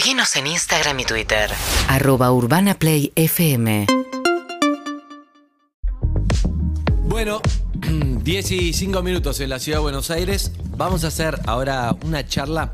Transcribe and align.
Seguinos 0.00 0.34
en 0.36 0.46
Instagram 0.46 0.98
y 1.00 1.04
Twitter. 1.04 1.50
Arroba 1.86 2.32
Urbana 2.32 2.78
Play 2.78 3.12
FM. 3.16 3.86
Bueno, 7.02 7.42
10 7.82 8.50
y 8.50 8.72
5 8.72 9.02
minutos 9.02 9.40
en 9.40 9.50
la 9.50 9.58
ciudad 9.58 9.76
de 9.76 9.82
Buenos 9.82 10.10
Aires. 10.10 10.52
Vamos 10.74 11.04
a 11.04 11.08
hacer 11.08 11.38
ahora 11.44 11.94
una 12.02 12.26
charla 12.26 12.72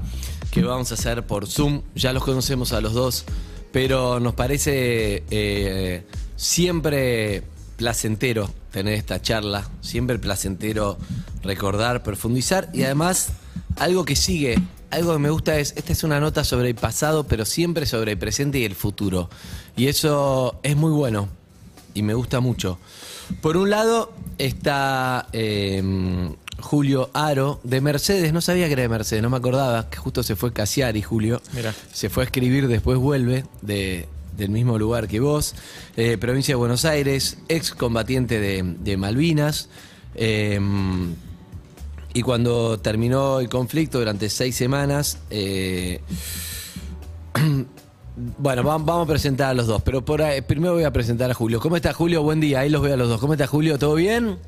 que 0.53 0.63
vamos 0.63 0.93
a 0.93 0.95
hacer 0.95 1.27
por 1.27 1.49
Zoom. 1.49 1.83
Ya 1.97 2.13
los 2.13 2.23
conocemos 2.23 2.73
a 2.73 2.81
los 2.81 2.93
dos, 2.93 3.25
pero 3.73 4.21
nos 4.21 4.35
parece 4.35 5.25
eh, 5.29 6.07
siempre 6.37 7.43
placentero 7.77 8.49
tener 8.71 8.95
esta 8.95 9.21
charla, 9.21 9.69
siempre 9.81 10.21
placentero 10.21 10.97
recordar, 11.43 12.05
profundizar 12.05 12.69
y 12.73 12.85
además 12.85 13.31
algo 13.79 14.05
que 14.05 14.15
sigue, 14.15 14.61
algo 14.97 15.13
que 15.13 15.19
me 15.19 15.31
gusta 15.31 15.59
es, 15.59 15.75
esta 15.77 15.93
es 15.93 16.05
una 16.05 16.21
nota 16.21 16.43
sobre 16.43 16.71
el 16.71 16.75
pasado, 16.75 17.25
pero 17.25 17.45
siempre 17.45 17.85
sobre 17.87 18.13
el 18.13 18.19
presente 18.19 18.59
y 18.59 18.65
el 18.65 18.75
futuro. 18.75 19.29
Y 19.77 19.89
eso 19.89 20.59
es 20.63 20.75
muy 20.75 20.91
bueno 20.91 21.29
y 21.93 22.03
me 22.03 22.15
gusta 22.15 22.41
mucho. 22.41 22.79
Por 23.43 23.57
un 23.57 23.69
lado 23.69 24.13
está 24.39 25.27
eh, 25.33 25.83
Julio 26.61 27.11
Aro 27.13 27.61
de 27.63 27.81
Mercedes, 27.83 28.33
no 28.33 28.41
sabía 28.41 28.67
que 28.67 28.73
era 28.73 28.83
de 28.83 28.89
Mercedes, 28.89 29.23
no 29.23 29.29
me 29.29 29.37
acordaba, 29.37 29.91
que 29.91 29.99
justo 29.99 30.23
se 30.23 30.35
fue 30.35 30.53
y 30.95 31.03
Julio. 31.03 31.43
Mira. 31.53 31.75
Se 31.93 32.09
fue 32.09 32.23
a 32.23 32.27
escribir, 32.27 32.67
después 32.67 32.99
vuelve 32.99 33.45
de, 33.61 34.09
del 34.37 34.49
mismo 34.49 34.79
lugar 34.79 35.09
que 35.09 35.21
vos. 35.21 35.55
Eh, 35.97 36.17
provincia 36.17 36.53
de 36.53 36.57
Buenos 36.57 36.87
Aires, 36.87 37.37
ex 37.49 37.73
combatiente 37.73 38.41
de, 38.41 38.63
de 38.63 38.97
Malvinas. 38.97 39.69
Eh, 40.15 40.59
y 42.17 42.23
cuando 42.23 42.79
terminó 42.79 43.41
el 43.41 43.49
conflicto 43.51 43.99
durante 43.99 44.31
seis 44.31 44.57
semanas, 44.57 45.19
eh, 45.29 46.01
bueno, 48.39 48.65
va- 48.65 48.79
vamos 48.79 49.05
a 49.05 49.11
presentar 49.11 49.51
a 49.51 49.55
los 49.55 49.67
dos, 49.67 49.83
pero 49.83 50.05
por 50.05 50.23
ahí- 50.23 50.41
primero 50.41 50.73
voy 50.75 50.85
a 50.85 50.93
presentar 50.93 51.31
a 51.31 51.35
Julio. 51.35 51.61
¿Cómo 51.61 51.77
está 51.77 51.93
Julio? 51.93 52.23
Buen 52.23 52.41
día, 52.41 52.61
ahí 52.61 52.71
los 52.71 52.81
veo 52.83 52.95
a 52.95 52.97
los 52.97 53.09
dos. 53.09 53.21
¿Cómo 53.21 53.35
está 53.35 53.47
Julio? 53.47 53.79
¿Todo 53.79 53.95
bien? 53.97 54.39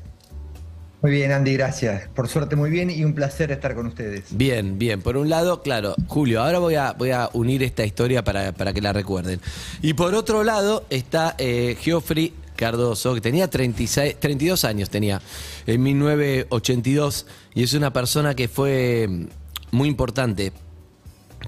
Muy 1.01 1.11
bien, 1.11 1.31
Andy, 1.31 1.53
gracias. 1.53 2.09
Por 2.09 2.27
suerte, 2.27 2.55
muy 2.57 2.69
bien 2.71 2.89
y 2.89 3.03
un 3.05 3.13
placer 3.13 3.51
estar 3.51 3.73
con 3.73 3.85
ustedes. 3.87 4.25
Bien, 4.31 4.77
bien. 4.77 5.01
Por 5.01 5.15
un 5.15 5.29
lado, 5.29 5.61
claro, 5.61 5.95
Julio, 6.07 6.41
ahora 6.43 6.59
voy 6.59 6.75
a, 6.75 6.91
voy 6.93 7.11
a 7.11 7.29
unir 7.33 7.63
esta 7.63 7.85
historia 7.85 8.23
para, 8.23 8.51
para 8.51 8.73
que 8.73 8.81
la 8.81 8.91
recuerden. 8.91 9.39
Y 9.81 9.93
por 9.93 10.13
otro 10.15 10.43
lado 10.43 10.83
está 10.89 11.35
eh, 11.37 11.77
Geoffrey 11.79 12.33
Cardoso, 12.59 13.15
que 13.15 13.21
tenía 13.21 13.49
36, 13.49 14.17
32 14.19 14.65
años, 14.65 14.89
tenía 14.89 15.21
en 15.65 15.81
1982, 15.81 17.25
y 17.55 17.63
es 17.63 17.73
una 17.73 17.93
persona 17.93 18.35
que 18.35 18.49
fue 18.49 19.07
muy 19.71 19.87
importante 19.87 20.51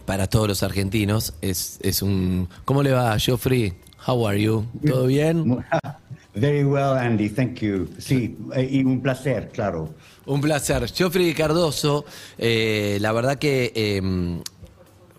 para 0.05 0.27
todos 0.27 0.47
los 0.47 0.63
argentinos. 0.63 1.33
Es, 1.41 1.79
es 1.81 2.01
un... 2.01 2.47
¿Cómo 2.63 2.81
le 2.81 2.91
va, 2.91 3.19
Geoffrey? 3.19 3.73
How 4.07 4.25
are 4.25 4.41
you? 4.41 4.65
¿Todo 4.87 5.07
bien? 5.07 5.65
Very 6.33 6.63
well, 6.63 6.97
Andy, 6.97 7.29
thank 7.29 7.55
you. 7.55 7.89
Sí, 7.97 8.37
eh, 8.55 8.69
y 8.71 8.81
un 8.85 9.01
placer, 9.01 9.49
claro. 9.51 9.93
Un 10.25 10.39
placer. 10.39 10.87
Geoffrey 10.87 11.33
Cardoso, 11.33 12.05
eh, 12.37 12.99
la 13.01 13.11
verdad 13.11 13.37
que 13.37 13.73
eh, 13.75 14.01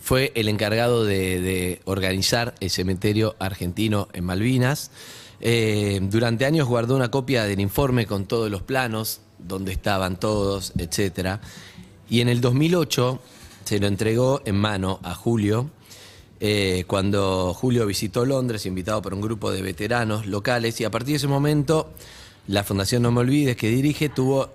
fue 0.01 0.33
el 0.35 0.49
encargado 0.49 1.05
de, 1.05 1.43
de 1.43 1.81
organizar 1.85 2.55
el 2.61 2.71
cementerio 2.71 3.37
argentino 3.39 4.09
en 4.15 4.25
Malvinas. 4.25 4.91
Eh, 5.45 5.99
durante 6.05 6.45
años 6.45 6.69
guardó 6.69 6.95
una 6.95 7.11
copia 7.11 7.43
del 7.45 7.59
informe 7.59 8.07
con 8.07 8.27
todos 8.27 8.49
los 8.49 8.63
planos, 8.63 9.21
donde 9.41 9.73
estaban 9.73 10.19
todos, 10.21 10.73
etc. 10.79 11.41
Y 12.09 12.21
en 12.21 12.29
el 12.29 12.41
2008 12.41 13.21
se 13.65 13.81
lo 13.81 13.89
entregó 13.89 14.41
en 14.45 14.55
mano 14.57 15.01
a 15.03 15.15
Julio. 15.15 15.69
eh, 16.45 16.85
cuando 16.89 17.55
Julio 17.55 17.87
visitó 17.87 18.25
Londres, 18.25 18.67
invitado 18.67 19.01
por 19.01 19.15
un 19.15 19.21
grupo 19.21 19.53
de 19.53 19.63
veteranos 19.63 20.27
locales, 20.27 20.81
y 20.81 20.85
a 20.85 20.91
partir 20.91 21.13
de 21.13 21.17
ese 21.19 21.29
momento, 21.29 21.93
la 22.49 22.65
Fundación 22.65 23.03
No 23.03 23.13
Me 23.13 23.21
Olvides, 23.21 23.57
que 23.57 23.69
dirige, 23.69 24.09
tuvo 24.09 24.51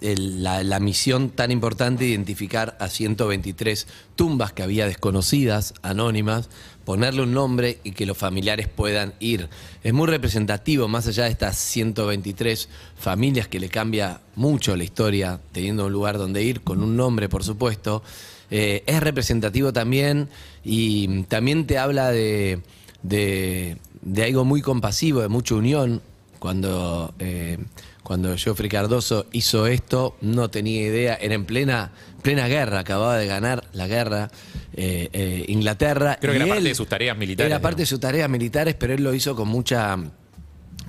la 0.00 0.80
misión 0.80 1.28
tan 1.28 1.50
importante 1.50 2.04
de 2.04 2.10
identificar 2.10 2.76
a 2.80 2.88
123 2.88 3.86
tumbas 4.16 4.52
que 4.54 4.62
había 4.62 4.86
desconocidas, 4.86 5.74
anónimas, 5.82 6.48
ponerle 6.88 7.20
un 7.20 7.34
nombre 7.34 7.80
y 7.84 7.90
que 7.92 8.06
los 8.06 8.16
familiares 8.16 8.66
puedan 8.66 9.12
ir. 9.20 9.50
Es 9.84 9.92
muy 9.92 10.06
representativo, 10.06 10.88
más 10.88 11.06
allá 11.06 11.24
de 11.24 11.30
estas 11.32 11.58
123 11.58 12.66
familias 12.96 13.46
que 13.46 13.60
le 13.60 13.68
cambia 13.68 14.22
mucho 14.36 14.74
la 14.74 14.84
historia, 14.84 15.38
teniendo 15.52 15.84
un 15.84 15.92
lugar 15.92 16.16
donde 16.16 16.42
ir, 16.42 16.62
con 16.62 16.82
un 16.82 16.96
nombre, 16.96 17.28
por 17.28 17.44
supuesto. 17.44 18.02
Eh, 18.50 18.84
es 18.86 19.00
representativo 19.02 19.70
también 19.70 20.30
y 20.64 21.24
también 21.24 21.66
te 21.66 21.76
habla 21.76 22.10
de, 22.10 22.62
de- 23.02 23.76
algo 24.24 24.46
muy 24.46 24.62
compasivo, 24.62 25.20
de 25.20 25.28
mucha 25.28 25.56
unión. 25.56 26.00
Cuando, 26.38 27.12
eh, 27.18 27.58
cuando 28.02 28.34
Geoffrey 28.38 28.70
Cardoso 28.70 29.26
hizo 29.32 29.66
esto, 29.66 30.16
no 30.22 30.48
tenía 30.48 30.80
idea, 30.80 31.16
era 31.16 31.34
en 31.34 31.44
plena, 31.44 31.92
plena 32.22 32.46
guerra, 32.48 32.80
acababa 32.80 33.16
de 33.16 33.26
ganar 33.26 33.64
la 33.72 33.86
guerra 33.86 34.30
eh, 34.74 35.08
eh, 35.12 35.44
Inglaterra. 35.48 36.18
Creo 36.20 36.32
que 36.32 36.38
y 36.38 36.42
era 36.42 36.48
parte 36.54 36.68
de 36.68 36.74
sus 36.74 36.88
tareas 36.88 37.16
militares, 37.16 37.48
Era 37.50 37.58
¿no? 37.58 37.62
parte 37.62 37.82
de 37.82 37.86
sus 37.86 38.00
tareas 38.00 38.28
militares, 38.30 38.74
pero 38.78 38.94
él 38.94 39.02
lo 39.02 39.14
hizo 39.14 39.34
con 39.36 39.48
mucha 39.48 39.96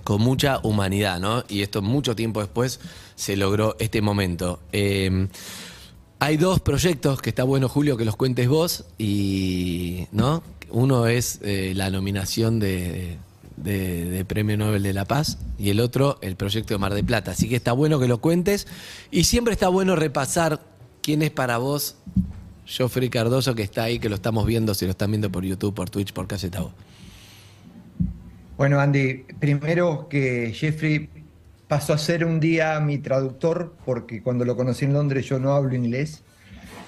con 0.03 0.21
mucha 0.21 0.59
humanidad, 0.63 1.19
¿no? 1.19 1.43
Y 1.49 1.61
esto 1.61 1.81
mucho 1.83 2.15
tiempo 2.15 2.39
después 2.41 2.79
se 3.15 3.37
logró 3.37 3.75
este 3.79 4.01
momento. 4.01 4.59
Eh, 4.71 5.27
hay 6.19 6.37
dos 6.37 6.59
proyectos 6.61 7.21
que 7.21 7.29
está 7.29 7.43
bueno, 7.43 7.69
Julio, 7.69 7.95
que 7.95 8.05
los 8.05 8.15
cuentes 8.15 8.47
vos, 8.47 8.85
y 8.97 10.07
¿no? 10.11 10.41
Uno 10.71 11.05
es 11.07 11.39
la 11.43 11.89
nominación 11.91 12.59
de, 12.59 13.17
de- 13.57 14.05
de 14.05 14.25
Premio 14.25 14.57
Nobel 14.57 14.81
de 14.83 14.93
la 14.93 15.05
Paz 15.05 15.37
y 15.57 15.69
el 15.69 15.79
otro 15.79 16.17
el 16.21 16.35
proyecto 16.35 16.73
de 16.73 16.77
Mar 16.79 16.93
de 16.93 17.03
Plata. 17.03 17.31
Así 17.31 17.47
que 17.49 17.55
está 17.55 17.71
bueno 17.73 17.99
que 17.99 18.07
lo 18.07 18.19
cuentes 18.19 18.67
y 19.11 19.23
siempre 19.25 19.53
está 19.53 19.67
bueno 19.69 19.95
repasar 19.95 20.59
quién 21.01 21.21
es 21.21 21.31
para 21.31 21.57
vos 21.57 21.97
Geoffrey 22.65 23.09
Cardoso, 23.09 23.55
que 23.55 23.63
está 23.63 23.83
ahí, 23.83 23.97
que 23.97 24.09
lo 24.09 24.15
estamos 24.15 24.45
viendo, 24.45 24.75
si 24.75 24.85
lo 24.85 24.91
están 24.91 25.09
viendo 25.09 25.31
por 25.31 25.43
YouTube, 25.43 25.73
por 25.73 25.89
Twitch, 25.89 26.13
por 26.13 26.27
Caseta 26.27 26.61
Voz. 26.61 26.73
Bueno, 28.57 28.79
Andy, 28.79 29.25
primero 29.39 30.07
que 30.07 30.51
Jeffrey 30.53 31.09
pasó 31.67 31.93
a 31.93 31.97
ser 31.97 32.25
un 32.25 32.39
día 32.39 32.79
mi 32.79 32.97
traductor, 32.97 33.75
porque 33.85 34.21
cuando 34.21 34.45
lo 34.45 34.55
conocí 34.55 34.85
en 34.85 34.93
Londres 34.93 35.25
yo 35.25 35.39
no 35.39 35.53
hablo 35.53 35.73
inglés. 35.75 36.23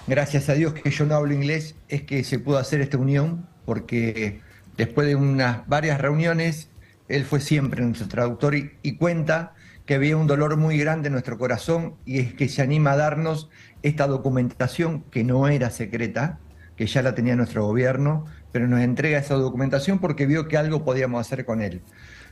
Gracias 0.06 0.50
a 0.50 0.54
Dios 0.54 0.74
que 0.74 0.92
yo 0.92 1.06
no 1.06 1.16
hablo 1.16 1.34
inglés 1.34 1.76
es 1.88 2.04
que 2.04 2.24
se 2.24 2.40
pudo 2.40 2.58
hacer 2.58 2.82
esta 2.82 2.98
unión, 2.98 3.48
porque 3.66 4.42
después 4.78 5.08
de 5.08 5.16
unas 5.16 5.68
varias 5.68 6.00
reuniones, 6.00 6.70
él 7.08 7.26
fue 7.26 7.40
siempre 7.40 7.84
nuestro 7.84 8.08
traductor 8.08 8.54
y, 8.54 8.72
y 8.84 8.98
cuenta 8.98 9.54
que 9.86 9.96
había 9.96 10.16
un 10.16 10.28
dolor 10.28 10.58
muy 10.58 10.78
grande 10.78 11.08
en 11.08 11.14
nuestro 11.14 11.38
corazón 11.38 11.96
y 12.06 12.20
es 12.20 12.34
que 12.34 12.50
se 12.50 12.62
anima 12.62 12.92
a 12.92 12.98
darnos 12.98 13.50
esta 13.84 14.08
documentación 14.08 15.04
que 15.12 15.24
no 15.24 15.48
era 15.48 15.70
secreta, 15.70 16.40
que 16.76 16.88
ya 16.88 17.02
la 17.02 17.16
tenía 17.16 17.36
nuestro 17.36 17.66
gobierno, 17.66 18.26
pero 18.52 18.68
nos 18.68 18.82
entrega 18.82 19.20
esa 19.20 19.36
documentación 19.36 20.00
porque 20.00 20.26
vio 20.26 20.48
que 20.48 20.58
algo 20.58 20.84
podíamos 20.84 21.22
hacer 21.22 21.46
con 21.46 21.62
él. 21.62 21.82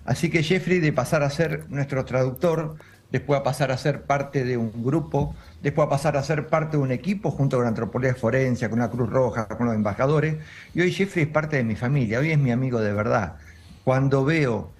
Así 0.05 0.29
que 0.29 0.43
Jeffrey, 0.43 0.79
de 0.79 0.93
pasar 0.93 1.23
a 1.23 1.29
ser 1.29 1.69
nuestro 1.69 2.05
traductor, 2.05 2.77
después 3.11 3.39
a 3.39 3.43
pasar 3.43 3.71
a 3.71 3.77
ser 3.77 4.03
parte 4.03 4.43
de 4.43 4.57
un 4.57 4.83
grupo, 4.83 5.35
después 5.61 5.87
a 5.87 5.89
pasar 5.89 6.17
a 6.17 6.23
ser 6.23 6.47
parte 6.47 6.77
de 6.77 6.83
un 6.83 6.91
equipo 6.91 7.31
junto 7.31 7.57
con 7.57 7.65
la 7.65 7.69
antropología 7.69 8.15
forense, 8.15 8.69
con 8.69 8.79
la 8.79 8.89
Cruz 8.89 9.09
Roja, 9.09 9.47
con 9.47 9.67
los 9.67 9.75
embajadores, 9.75 10.37
y 10.73 10.81
hoy 10.81 10.91
Jeffrey 10.91 11.25
es 11.25 11.31
parte 11.31 11.57
de 11.57 11.63
mi 11.63 11.75
familia, 11.75 12.19
hoy 12.19 12.31
es 12.31 12.39
mi 12.39 12.51
amigo 12.51 12.79
de 12.79 12.93
verdad. 12.93 13.35
Cuando 13.83 14.25
veo 14.25 14.71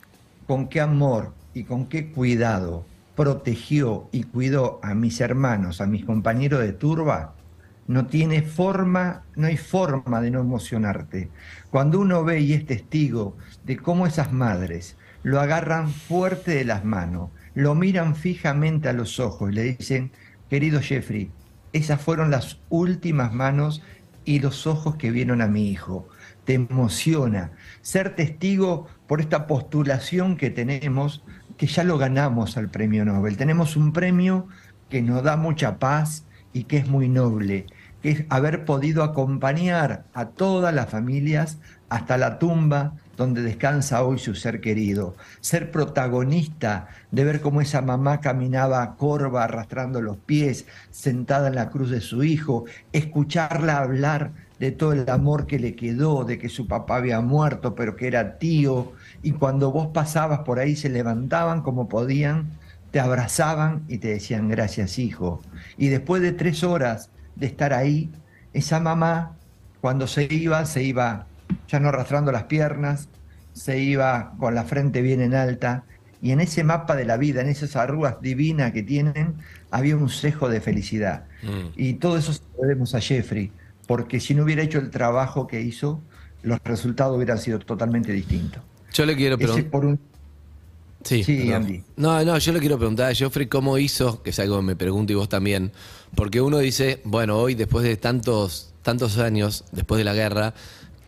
con 0.47 0.68
qué 0.68 0.81
amor 0.81 1.34
y 1.53 1.63
con 1.63 1.88
qué 1.88 2.12
cuidado 2.12 2.85
protegió 3.19 4.07
y 4.13 4.24
cuidó 4.24 4.80
a 4.81 4.94
mis 4.96 5.19
hermanos, 5.19 5.81
a 5.81 5.88
mis 5.88 6.06
compañeros 6.06 6.62
de 6.62 6.72
turba, 6.72 7.35
no 7.85 8.07
tiene 8.07 8.44
forma, 8.44 9.25
no 9.35 9.47
hay 9.47 9.57
forma 9.57 10.22
de 10.22 10.32
no 10.32 10.40
emocionarte. 10.40 11.29
Cuando 11.70 11.99
uno 11.99 12.23
ve 12.23 12.40
y 12.40 12.53
es 12.53 12.66
testigo 12.66 13.35
de 13.66 13.76
cómo 13.76 14.08
esas 14.08 14.32
madres 14.32 14.96
lo 15.22 15.41
agarran 15.41 15.90
fuerte 15.90 16.52
de 16.52 16.64
las 16.64 16.85
manos, 16.85 17.32
lo 17.55 17.76
miran 17.76 18.16
fijamente 18.16 18.88
a 18.88 18.93
los 18.93 19.20
ojos 19.20 19.52
y 19.52 19.55
le 19.55 19.64
dicen, 19.64 20.14
querido 20.49 20.79
Jeffrey, 20.79 21.29
esas 21.73 21.99
fueron 21.99 22.32
las 22.32 22.61
últimas 22.70 23.34
manos 23.34 23.84
y 24.23 24.40
los 24.40 24.66
ojos 24.66 24.96
que 24.96 25.11
vieron 25.11 25.41
a 25.41 25.47
mi 25.47 25.70
hijo. 25.70 26.08
Te 26.46 26.53
emociona 26.53 27.52
ser 27.82 28.16
testigo 28.16 28.88
por 29.08 29.20
esta 29.20 29.46
postulación 29.46 30.38
que 30.38 30.52
tenemos, 30.52 31.22
que 31.59 31.67
ya 31.67 31.84
lo 31.84 31.97
ganamos 31.97 32.56
al 32.56 32.70
premio 32.70 33.03
Nobel. 33.03 33.35
Tenemos 33.35 33.76
un 33.76 33.91
premio 33.91 34.47
que 34.90 35.02
nos 35.02 35.22
da 35.23 35.35
mucha 35.35 35.78
paz 35.78 36.23
y 36.53 36.64
que 36.64 36.78
es 36.78 36.88
muy 36.88 37.09
noble, 37.09 37.66
que 38.02 38.11
es 38.11 38.26
haber 38.29 38.64
podido 38.64 39.03
acompañar 39.03 40.06
a 40.14 40.29
todas 40.29 40.73
las 40.73 40.90
familias 40.90 41.58
hasta 41.90 42.17
la 42.17 42.40
tumba 42.40 42.94
donde 43.17 43.41
descansa 43.41 44.06
hoy 44.06 44.20
su 44.20 44.35
ser 44.35 44.61
querido, 44.61 45.17
ser 45.41 45.70
protagonista 45.70 46.88
de 47.11 47.26
ver 47.26 47.41
cómo 47.41 47.59
esa 47.59 47.82
mamá 47.82 48.22
caminaba 48.22 48.96
corva 48.96 49.44
arrastrando 49.44 50.02
los 50.02 50.16
pies, 50.16 50.66
sentada 50.91 51.50
en 51.50 51.55
la 51.55 51.70
cruz 51.70 51.90
de 51.90 52.00
su 52.00 52.23
hijo, 52.23 52.64
escucharla 52.94 53.79
hablar 53.79 54.32
de 54.59 54.72
todo 54.72 54.94
el 54.94 55.09
amor 55.09 55.46
que 55.46 55.59
le 55.59 55.76
quedó, 55.76 56.23
de 56.23 56.38
que 56.38 56.47
su 56.47 56.67
papá 56.67 56.96
había 56.96 57.20
muerto, 57.20 57.76
pero 57.76 57.97
que 57.97 58.08
era 58.08 58.38
tío, 58.38 58.94
y 59.21 59.31
cuando 59.31 59.71
vos 59.71 59.87
pasabas 59.93 60.39
por 60.39 60.59
ahí 60.59 60.75
se 60.75 60.89
levantaban 60.89 61.61
como 61.61 61.87
podían, 61.87 62.51
te 62.91 62.99
abrazaban 62.99 63.83
y 63.87 63.99
te 63.99 64.09
decían 64.09 64.49
gracias 64.49 64.99
hijo. 64.99 65.41
Y 65.77 65.89
después 65.89 66.21
de 66.21 66.31
tres 66.31 66.63
horas 66.63 67.09
de 67.35 67.47
estar 67.47 67.73
ahí, 67.73 68.09
esa 68.53 68.79
mamá, 68.79 69.37
cuando 69.81 70.07
se 70.07 70.23
iba, 70.33 70.66
se 70.66 70.83
iba 70.83 71.27
ya 71.67 71.79
no 71.79 71.89
arrastrando 71.89 72.31
las 72.31 72.43
piernas, 72.43 73.09
se 73.53 73.79
iba 73.79 74.33
con 74.39 74.55
la 74.55 74.63
frente 74.63 75.01
bien 75.01 75.21
en 75.21 75.35
alta, 75.35 75.83
y 76.21 76.31
en 76.31 76.41
ese 76.41 76.63
mapa 76.63 76.95
de 76.95 77.05
la 77.05 77.17
vida, 77.17 77.41
en 77.41 77.47
esas 77.47 77.75
arrugas 77.75 78.21
divinas 78.21 78.71
que 78.73 78.83
tienen, 78.83 79.35
había 79.71 79.95
un 79.95 80.09
cejo 80.09 80.49
de 80.49 80.59
felicidad. 80.59 81.25
Mm. 81.43 81.69
Y 81.75 81.93
todo 81.93 82.17
eso 82.17 82.33
se 82.33 82.41
lo 82.57 82.63
debemos 82.63 82.93
a 82.93 82.99
Jeffrey, 82.99 83.51
porque 83.87 84.19
si 84.19 84.35
no 84.35 84.43
hubiera 84.43 84.61
hecho 84.61 84.79
el 84.79 84.89
trabajo 84.89 85.47
que 85.47 85.61
hizo, 85.61 86.01
los 86.41 86.59
resultados 86.63 87.16
hubieran 87.16 87.37
sido 87.37 87.59
totalmente 87.59 88.11
distintos. 88.11 88.63
Yo 88.94 89.06
le 89.06 89.16
quiero 89.16 89.38
preguntar. 89.38 89.86
un... 89.86 90.00
Sí. 91.03 91.52
Andy. 91.52 91.84
No, 91.96 92.24
no, 92.26 92.38
yo 92.38 92.52
le 92.52 92.59
quiero 92.59 92.78
preguntar 92.78 93.12
a 93.12 93.16
Geoffrey 93.16 93.47
cómo 93.47 93.78
hizo, 93.78 94.22
que 94.22 94.32
es 94.32 94.40
algo 94.40 94.58
que 94.58 94.64
me 94.64 94.76
pregunto 94.76 95.14
y 95.14 95.16
vos 95.16 95.30
también, 95.30 95.72
porque 96.16 96.41
uno 96.41 96.58
dice, 96.58 97.00
bueno, 97.06 97.38
hoy 97.38 97.56
después 97.56 97.86
de 97.86 97.96
tantos, 97.96 98.74
tantos 98.84 99.18
años, 99.18 99.64
después 99.72 99.97
de 99.97 100.03
la 100.03 100.14
guerra, 100.14 100.53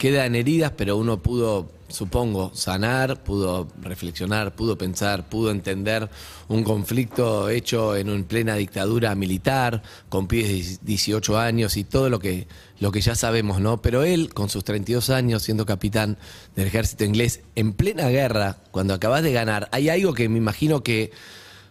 quedan 0.02 0.34
heridas, 0.34 0.72
pero 0.76 0.98
uno 0.98 1.22
pudo, 1.22 1.70
supongo, 1.88 2.50
sanar, 2.56 3.24
pudo 3.24 3.68
reflexionar, 3.84 4.56
pudo 4.56 4.76
pensar, 4.76 5.30
pudo 5.30 5.52
entender 5.52 6.10
un 6.48 6.64
conflicto 6.64 7.50
hecho 7.50 7.96
en 7.96 8.10
una 8.10 8.24
plena 8.24 8.56
dictadura 8.56 9.14
militar, 9.14 9.84
con 10.10 10.26
pibes 10.26 10.80
de 10.80 10.86
18 10.88 11.38
años 11.38 11.78
y 11.78 11.84
todo 11.84 12.10
lo 12.10 12.18
que, 12.18 12.48
lo 12.80 12.92
que 12.92 13.02
ya 13.02 13.14
sabemos, 13.14 13.62
¿no? 13.62 13.84
Pero 13.84 14.04
él, 14.04 14.34
con 14.34 14.50
sus 14.50 14.64
32 14.64 15.12
años, 15.12 15.44
siendo 15.44 15.68
capitán 15.68 16.18
del 16.56 16.66
ejército 16.66 17.04
inglés, 17.04 17.42
en 17.54 17.74
plena 17.74 18.10
guerra, 18.10 18.58
cuando 18.72 18.96
acabas 18.96 19.22
de 19.22 19.34
ganar, 19.34 19.70
hay 19.72 19.90
algo 19.90 20.16
que 20.16 20.28
me 20.30 20.40
imagino 20.40 20.82
que 20.82 21.12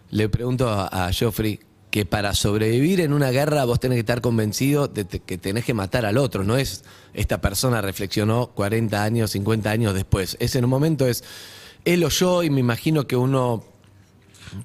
le 0.09 0.29
pregunto 0.29 0.69
a, 0.69 0.87
a 0.87 1.11
Geoffrey, 1.11 1.59
que 1.91 2.05
para 2.05 2.33
sobrevivir 2.33 3.01
en 3.01 3.13
una 3.13 3.29
guerra 3.31 3.65
vos 3.65 3.79
tenés 3.79 3.97
que 3.97 4.01
estar 4.01 4.21
convencido 4.21 4.87
de 4.87 5.05
que 5.05 5.37
tenés 5.37 5.65
que 5.65 5.73
matar 5.73 6.05
al 6.05 6.17
otro, 6.17 6.43
no 6.43 6.57
es 6.57 6.83
esta 7.13 7.41
persona 7.41 7.81
reflexionó 7.81 8.47
40 8.47 9.03
años, 9.03 9.31
50 9.31 9.69
años 9.69 9.93
después, 9.93 10.37
es 10.39 10.55
en 10.55 10.63
un 10.63 10.69
momento 10.69 11.05
es 11.05 11.23
él 11.83 12.03
o 12.03 12.09
yo 12.09 12.43
y 12.43 12.49
me 12.49 12.61
imagino 12.61 13.05
que 13.05 13.17
uno 13.17 13.63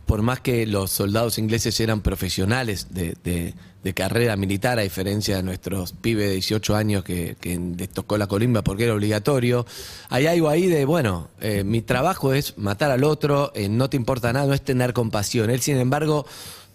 por 0.04 0.22
más 0.22 0.40
que 0.40 0.66
los 0.66 0.90
soldados 0.90 1.38
ingleses 1.38 1.78
eran 1.80 2.00
profesionales 2.00 2.88
de 2.92 3.54
carrera 3.94 4.36
militar, 4.36 4.80
a 4.80 4.82
diferencia 4.82 5.36
de 5.36 5.44
nuestros 5.44 5.92
pibes 5.92 6.26
de 6.26 6.32
18 6.34 6.74
años 6.74 7.04
que, 7.04 7.36
que 7.40 7.56
les 7.56 7.88
tocó 7.88 8.18
la 8.18 8.26
colimba 8.26 8.62
porque 8.62 8.84
era 8.84 8.94
obligatorio, 8.94 9.64
hay 10.08 10.26
algo 10.26 10.48
ahí 10.48 10.66
de, 10.66 10.84
bueno, 10.84 11.28
eh, 11.40 11.62
mi 11.62 11.82
trabajo 11.82 12.32
es 12.32 12.58
matar 12.58 12.90
al 12.90 13.04
otro, 13.04 13.52
eh, 13.54 13.68
no 13.68 13.88
te 13.88 13.96
importa 13.96 14.32
nada, 14.32 14.46
no 14.46 14.54
es 14.54 14.62
tener 14.62 14.92
compasión. 14.92 15.50
Él, 15.50 15.60
sin 15.60 15.76
embargo, 15.76 16.26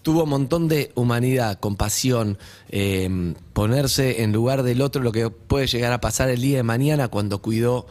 tuvo 0.02 0.24
un 0.24 0.30
montón 0.30 0.68
de 0.68 0.92
humanidad, 0.94 1.58
compasión, 1.58 2.38
eh, 2.68 3.34
ponerse 3.52 4.22
en 4.22 4.32
lugar 4.32 4.62
del 4.62 4.82
otro, 4.82 5.02
lo 5.02 5.12
que 5.12 5.30
puede 5.30 5.66
llegar 5.66 5.92
a 5.92 6.00
pasar 6.00 6.28
el 6.28 6.40
día 6.40 6.58
de 6.58 6.62
mañana 6.62 7.08
cuando 7.08 7.40
cuidó 7.40 7.86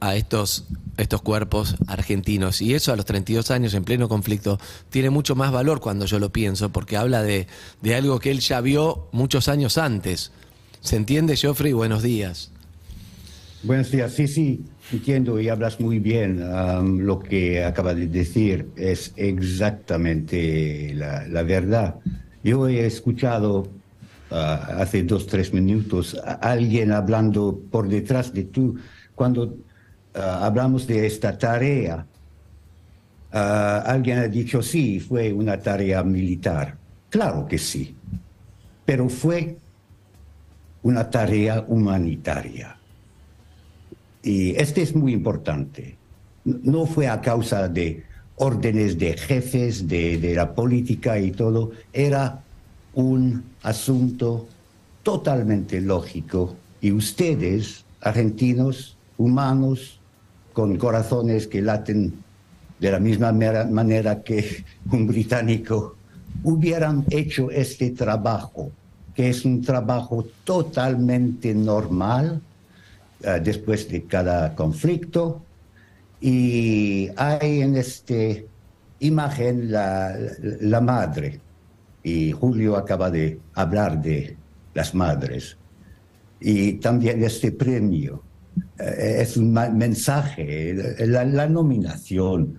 a 0.00 0.16
estos, 0.16 0.64
estos 0.96 1.20
cuerpos 1.22 1.76
argentinos. 1.86 2.62
Y 2.62 2.74
eso 2.74 2.92
a 2.92 2.96
los 2.96 3.04
32 3.04 3.50
años 3.50 3.74
en 3.74 3.84
pleno 3.84 4.08
conflicto 4.08 4.58
tiene 4.88 5.10
mucho 5.10 5.34
más 5.34 5.52
valor 5.52 5.80
cuando 5.80 6.06
yo 6.06 6.18
lo 6.18 6.30
pienso, 6.30 6.70
porque 6.70 6.96
habla 6.96 7.22
de, 7.22 7.46
de 7.82 7.94
algo 7.94 8.18
que 8.18 8.30
él 8.30 8.40
ya 8.40 8.60
vio 8.60 9.08
muchos 9.12 9.48
años 9.48 9.76
antes. 9.76 10.32
¿Se 10.80 10.96
entiende, 10.96 11.36
Geoffrey? 11.36 11.72
Buenos 11.72 12.02
días. 12.02 12.50
Buenos 13.62 13.90
días, 13.90 14.14
sí, 14.14 14.26
sí, 14.26 14.64
entiendo 14.92 15.40
y 15.40 15.48
hablas 15.48 15.80
muy 15.80 15.98
bien. 15.98 16.40
Lo 17.06 17.20
que 17.20 17.64
acaba 17.64 17.94
de 17.94 18.06
decir 18.06 18.68
es 18.76 19.12
exactamente 19.16 20.92
la, 20.94 21.26
la 21.28 21.42
verdad. 21.42 21.96
Yo 22.42 22.68
he 22.68 22.86
escuchado 22.86 23.68
ah, 24.30 24.78
hace 24.80 25.02
dos, 25.02 25.26
tres 25.26 25.52
minutos 25.52 26.16
a 26.24 26.34
alguien 26.34 26.92
hablando 26.92 27.60
por 27.70 27.88
detrás 27.88 28.32
de 28.32 28.44
tú, 28.44 28.76
cuando 29.14 29.56
ah, 30.14 30.46
hablamos 30.46 30.86
de 30.86 31.06
esta 31.06 31.36
tarea. 31.36 32.06
ah, 33.32 33.82
alguien 33.86 34.18
ha 34.18 34.28
dicho, 34.28 34.62
sí, 34.62 35.00
fue 35.00 35.32
una 35.32 35.58
tarea 35.58 36.02
militar. 36.02 36.76
Claro 37.10 37.46
que 37.46 37.58
sí, 37.58 37.94
pero 38.84 39.08
fue 39.08 39.56
una 40.82 41.10
tarea 41.10 41.64
humanitaria. 41.68 42.79
Y 44.22 44.50
este 44.56 44.82
es 44.82 44.94
muy 44.94 45.12
importante. 45.12 45.96
No 46.44 46.86
fue 46.86 47.08
a 47.08 47.20
causa 47.20 47.68
de 47.68 48.04
órdenes 48.36 48.98
de 48.98 49.16
jefes, 49.16 49.86
de, 49.86 50.18
de 50.18 50.34
la 50.34 50.54
política 50.54 51.18
y 51.18 51.30
todo. 51.30 51.72
Era 51.92 52.42
un 52.94 53.44
asunto 53.62 54.46
totalmente 55.02 55.80
lógico. 55.80 56.56
Y 56.80 56.92
ustedes, 56.92 57.84
argentinos, 58.00 58.96
humanos, 59.18 60.00
con 60.52 60.76
corazones 60.76 61.46
que 61.46 61.62
laten 61.62 62.14
de 62.80 62.90
la 62.90 62.98
misma 62.98 63.32
manera 63.32 64.22
que 64.22 64.64
un 64.90 65.06
británico, 65.06 65.96
hubieran 66.42 67.04
hecho 67.10 67.50
este 67.50 67.90
trabajo, 67.90 68.70
que 69.14 69.28
es 69.28 69.44
un 69.44 69.60
trabajo 69.60 70.24
totalmente 70.44 71.54
normal 71.54 72.40
eh, 73.22 73.40
después 73.42 73.88
de 73.88 74.04
cada 74.04 74.54
conflicto. 74.54 75.44
Y 76.20 77.08
hay 77.16 77.62
en 77.62 77.76
esta 77.76 78.14
imagen 78.98 79.70
la, 79.70 80.14
la 80.60 80.80
madre, 80.80 81.40
y 82.02 82.32
Julio 82.32 82.76
acaba 82.76 83.10
de 83.10 83.38
hablar 83.54 84.00
de 84.02 84.36
las 84.74 84.94
madres, 84.94 85.56
y 86.40 86.74
también 86.74 87.22
este 87.24 87.52
premio. 87.52 88.22
eh, 88.78 89.18
es 89.22 89.36
un 89.36 89.52
mensaje, 89.52 90.74
la, 91.06 91.24
la 91.24 91.46
nominación 91.46 92.58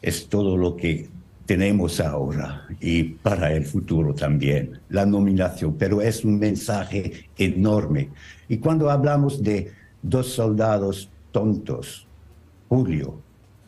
es 0.00 0.28
todo 0.28 0.56
lo 0.56 0.76
que 0.76 1.08
tenemos 1.46 2.00
ahora 2.00 2.66
y 2.80 3.02
para 3.04 3.52
el 3.52 3.64
futuro 3.64 4.14
también, 4.14 4.78
la 4.90 5.04
nominación, 5.04 5.76
pero 5.76 6.00
es 6.00 6.24
un 6.24 6.38
mensaje 6.38 7.28
enorme. 7.36 8.10
Y 8.48 8.58
cuando 8.58 8.90
hablamos 8.90 9.42
de 9.42 9.70
dos 10.02 10.32
soldados 10.34 11.08
tontos, 11.30 12.06
Julio, 12.68 13.20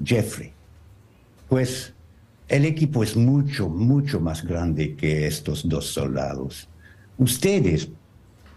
Jeffrey, 0.04 0.52
pues 1.48 1.94
el 2.48 2.64
equipo 2.64 3.02
es 3.02 3.16
mucho, 3.16 3.68
mucho 3.68 4.20
más 4.20 4.44
grande 4.44 4.94
que 4.96 5.26
estos 5.26 5.66
dos 5.68 5.86
soldados. 5.86 6.68
Ustedes, 7.16 7.88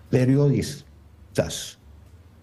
periodistas, 0.09 1.77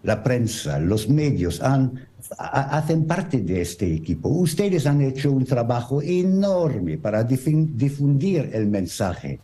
la 0.03 0.23
prensa, 0.23 0.79
los 0.79 1.09
medios, 1.09 1.61
han, 1.61 2.07
ha- 2.37 2.77
hacen 2.77 3.05
parte 3.05 3.41
de 3.41 3.61
este 3.61 3.93
equipo. 3.93 4.29
Ustedes 4.29 4.85
han 4.85 5.01
hecho 5.01 5.31
un 5.31 5.45
trabajo 5.45 6.01
enorme 6.01 6.97
para 6.97 7.23
difundir 7.23 8.49
el 8.53 8.67
mensaje 8.67 9.39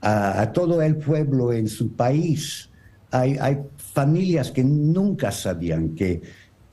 a, 0.00 0.40
a 0.42 0.52
todo 0.52 0.80
el 0.82 0.96
pueblo 0.96 1.52
en 1.52 1.68
su 1.68 1.92
país. 1.92 2.70
Hay, 3.10 3.36
hay 3.40 3.58
familias 3.92 4.50
que 4.50 4.64
nunca 4.64 5.30
sabían 5.32 5.94
que, 5.94 6.22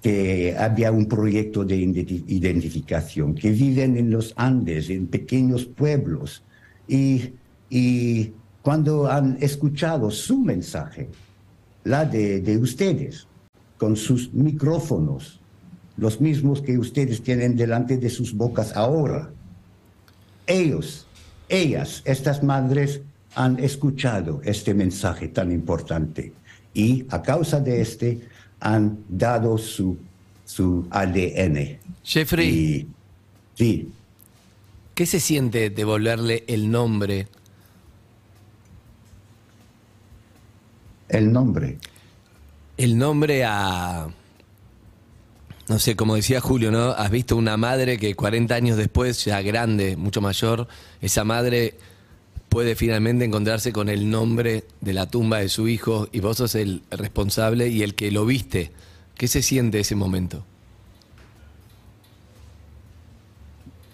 que 0.01 0.55
había 0.57 0.91
un 0.91 1.07
proyecto 1.07 1.65
de 1.65 1.77
identi- 1.77 2.23
identificación, 2.27 3.35
que 3.35 3.51
viven 3.51 3.97
en 3.97 4.09
los 4.09 4.33
Andes, 4.35 4.89
en 4.89 5.07
pequeños 5.07 5.65
pueblos. 5.65 6.43
Y, 6.87 7.33
y 7.69 8.31
cuando 8.61 9.09
han 9.09 9.37
escuchado 9.41 10.11
su 10.11 10.39
mensaje, 10.39 11.09
la 11.83 12.05
de, 12.05 12.41
de 12.41 12.57
ustedes, 12.57 13.27
con 13.77 13.95
sus 13.95 14.33
micrófonos, 14.33 15.39
los 15.97 16.21
mismos 16.21 16.61
que 16.61 16.77
ustedes 16.77 17.21
tienen 17.21 17.55
delante 17.55 17.97
de 17.97 18.09
sus 18.09 18.33
bocas 18.33 18.75
ahora. 18.75 19.31
Ellos, 20.45 21.07
ellas, 21.49 22.01
estas 22.05 22.43
madres 22.43 23.01
han 23.35 23.59
escuchado 23.59 24.41
este 24.43 24.73
mensaje 24.73 25.27
tan 25.27 25.51
importante 25.51 26.33
y 26.77 27.07
a 27.09 27.23
causa 27.23 27.59
de 27.59 27.81
este 27.81 28.21
han 28.59 28.99
dado 29.09 29.57
su, 29.57 29.97
su 30.45 30.87
ADN. 30.91 31.79
Jeffrey, 32.03 32.47
Y, 32.47 32.87
sí, 33.55 33.91
¿qué 34.93 35.07
se 35.07 35.19
siente 35.19 35.71
devolverle 35.71 36.43
el 36.47 36.69
nombre, 36.69 37.27
el 41.09 41.33
nombre. 41.33 41.79
el 42.77 42.95
nombre 42.95 43.43
a... 43.43 44.09
No 45.69 45.79
sé, 45.79 45.95
como 45.95 46.15
decía 46.15 46.39
Julio, 46.39 46.71
¿no? 46.71 46.91
Has 46.91 47.09
visto 47.09 47.35
una 47.35 47.57
madre 47.57 47.97
que 47.97 48.15
40 48.15 48.53
años 48.53 48.77
después, 48.77 49.25
ya 49.25 49.41
grande, 49.41 49.97
mucho 49.97 50.21
mayor, 50.21 50.67
esa 51.01 51.23
madre 51.23 51.73
puede 52.57 52.73
finalmente 52.73 53.23
encontrarse 53.23 53.71
con 53.71 53.87
el 53.87 54.09
nombre 54.09 54.63
de 54.81 54.91
la 54.91 55.05
tumba 55.05 55.37
de 55.37 55.47
su 55.47 55.67
hijo 55.67 56.07
y 56.11 56.21
vos 56.21 56.37
sos 56.37 56.55
el 56.55 56.81
responsable 56.89 57.67
y 57.67 57.83
el 57.83 57.93
que 57.93 58.09
lo 58.09 58.25
viste. 58.25 58.71
¿Qué 59.13 59.27
se 59.27 59.43
siente 59.43 59.79
ese 59.79 59.93
momento? 59.93 60.43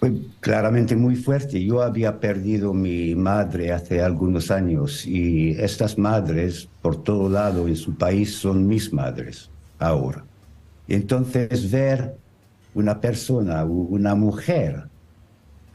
Fue 0.00 0.14
claramente 0.40 0.96
muy 0.96 1.14
fuerte. 1.14 1.62
Yo 1.62 1.82
había 1.82 2.18
perdido 2.18 2.72
mi 2.72 3.14
madre 3.14 3.70
hace 3.70 4.00
algunos 4.00 4.50
años 4.50 5.04
y 5.04 5.50
estas 5.50 5.98
madres 5.98 6.66
por 6.80 7.02
todo 7.02 7.28
lado 7.28 7.68
en 7.68 7.76
su 7.76 7.94
país 7.94 8.34
son 8.34 8.66
mis 8.66 8.90
madres 8.94 9.50
ahora. 9.78 10.24
Entonces 10.88 11.70
ver 11.70 12.16
una 12.72 12.98
persona, 12.98 13.62
una 13.62 14.14
mujer, 14.14 14.84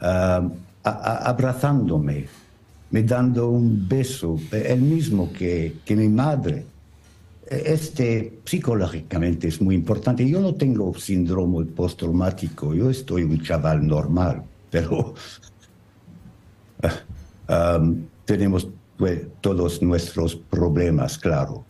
ah, 0.00 0.42
abrazándome, 0.82 2.26
me 2.90 3.02
dando 3.04 3.50
un 3.50 3.88
beso, 3.88 4.38
el 4.50 4.80
mismo 4.80 5.32
que, 5.32 5.76
mi 5.90 6.08
madre, 6.08 6.64
este 7.46 8.40
psicológicamente 8.44 9.48
es 9.48 9.60
muy 9.60 9.74
importante. 9.74 10.28
Yo 10.28 10.40
no 10.40 10.54
tengo 10.54 10.94
síndrome 10.94 11.66
postraumático, 11.66 12.74
yo 12.74 12.90
estoy 12.90 13.22
un 13.22 13.42
chaval 13.42 13.86
normal, 13.86 14.42
pero 14.70 15.14
um, 17.48 18.04
tenemos 18.24 18.68
pues, 18.96 19.20
todos 19.40 19.82
nuestros 19.82 20.36
problemas, 20.36 21.18
claro. 21.18 21.64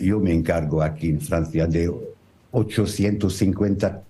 Yo 0.00 0.18
me 0.18 0.32
encargo 0.32 0.82
aquí 0.82 1.10
en 1.10 1.20
Francia 1.20 1.68
de 1.68 1.88
850 2.50 4.02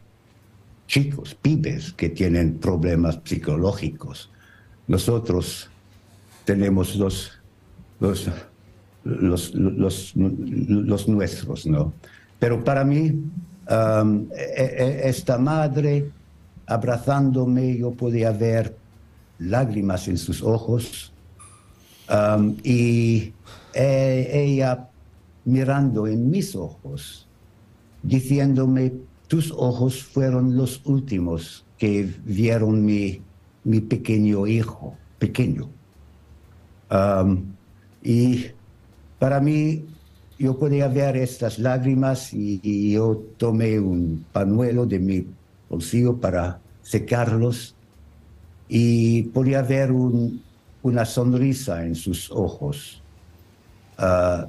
chicos, 0.86 1.34
pibes 1.34 1.92
que 1.92 2.08
tienen 2.08 2.58
problemas 2.58 3.20
psicológicos. 3.24 4.30
Nosotros 4.86 5.68
tenemos 6.44 6.96
los, 6.96 7.32
los 8.00 8.28
los, 9.04 9.54
los, 9.54 11.08
nuestros, 11.08 11.66
¿no? 11.66 11.92
Pero 12.38 12.64
para 12.64 12.84
mí, 12.84 13.22
e, 13.68 14.24
e, 14.56 15.08
esta 15.08 15.38
madre 15.38 16.10
abrazándome, 16.66 17.76
yo 17.76 17.92
podía 17.92 18.32
ver 18.32 18.76
lágrimas 19.38 20.08
en 20.08 20.16
sus 20.16 20.42
ojos 20.42 21.12
y 22.62 23.32
e, 23.74 24.30
ella 24.32 24.88
mirando 25.44 26.06
en 26.06 26.30
mis 26.30 26.56
ojos, 26.56 27.28
diciéndome, 28.02 28.92
tus 29.28 29.52
ojos 29.52 30.02
fueron 30.02 30.56
los 30.56 30.80
últimos 30.84 31.64
que 31.76 32.10
vieron 32.24 32.84
mi, 32.84 33.20
mi 33.64 33.80
pequeño 33.80 34.46
hijo, 34.46 34.94
pequeño. 35.18 35.68
Um, 36.90 37.54
y 38.02 38.46
para 39.18 39.40
mí, 39.40 39.84
yo 40.38 40.58
podía 40.58 40.88
ver 40.88 41.16
estas 41.16 41.58
lágrimas 41.58 42.32
y, 42.32 42.92
yo 42.92 43.22
tomé 43.36 43.78
un 43.78 44.24
panuelo 44.32 44.86
de 44.86 44.98
mi 44.98 45.26
bolsillo 45.68 46.16
para 46.16 46.60
secarlos 46.82 47.74
y 48.68 49.22
podía 49.24 49.62
ver 49.62 49.92
una 49.92 51.04
sonrisa 51.04 51.84
en 51.84 51.94
sus 51.94 52.30
ojos. 52.30 53.00
Ah, 53.96 54.46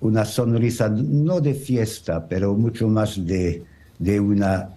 una 0.00 0.24
sonrisa 0.24 0.88
no 0.88 1.40
de 1.40 1.54
fiesta, 1.54 2.26
pero 2.26 2.54
mucho 2.54 2.88
más 2.88 3.24
de, 3.24 3.64
de 3.98 4.18
una 4.18 4.70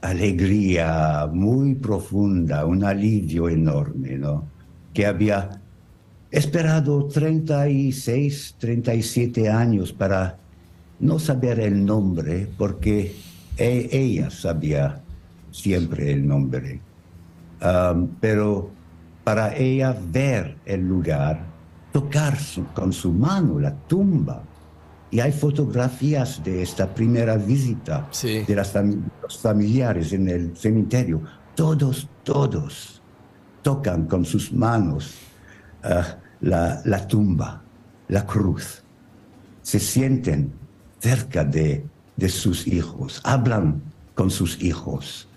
alegría 0.00 1.28
muy 1.30 1.74
profunda, 1.74 2.64
un 2.64 2.84
alivio 2.84 3.48
enorme, 3.48 4.16
¿no? 4.16 4.44
Que 4.94 5.06
había 5.06 5.59
esperado 6.30 7.06
36, 7.06 8.56
37 8.58 9.48
años 9.48 9.92
para 9.92 10.38
no 11.00 11.18
saber 11.18 11.60
el 11.60 11.84
nombre, 11.84 12.48
porque 12.56 13.16
e, 13.56 13.88
ella 13.90 14.30
sabía 14.30 15.00
siempre 15.50 16.12
el 16.12 16.26
nombre. 16.26 16.80
Um, 17.62 18.08
pero 18.20 18.70
para 19.24 19.56
ella 19.56 19.96
ver 20.10 20.56
el 20.64 20.86
lugar, 20.86 21.44
tocar 21.92 22.38
con 22.74 22.92
su 22.92 23.12
mano 23.12 23.58
la 23.58 23.74
tumba. 23.74 24.42
Y 25.12 25.18
hay 25.18 25.32
fotografías 25.32 26.42
de 26.44 26.62
esta 26.62 26.86
primera 26.86 27.36
visita 27.36 28.08
de 28.22 28.54
las 28.54 28.72
los 29.20 29.38
familiares 29.38 30.12
en 30.12 30.28
el 30.28 30.56
cementerio. 30.56 31.20
Todos, 31.56 32.08
todos 32.22 33.02
tocan 33.62 34.06
con 34.06 34.24
sus 34.24 34.52
manos 34.52 35.16
Ah, 35.82 36.16
la, 36.40 37.06
tumba, 37.08 37.62
la 38.08 38.26
cruz. 38.26 38.82
Se 39.62 39.78
sienten 39.78 40.52
cerca 40.98 41.44
de, 41.44 41.84
de 42.16 42.28
sus 42.28 42.66
hijos, 42.66 43.20
hablan 43.24 43.82
con 44.14 44.30
sus 44.30 44.60
hijos, 44.62 45.28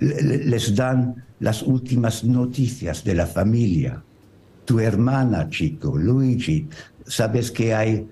les 0.00 0.74
dan 0.74 1.24
las 1.40 1.62
últimas 1.62 2.24
noticias 2.24 3.04
de 3.04 3.14
la 3.14 3.26
familia. 3.26 4.02
Tu 4.64 4.80
hermana, 4.80 5.48
chico, 5.50 5.96
Luigi, 5.96 6.66
sabes 7.06 7.50
que 7.50 7.74
hay 7.74 8.08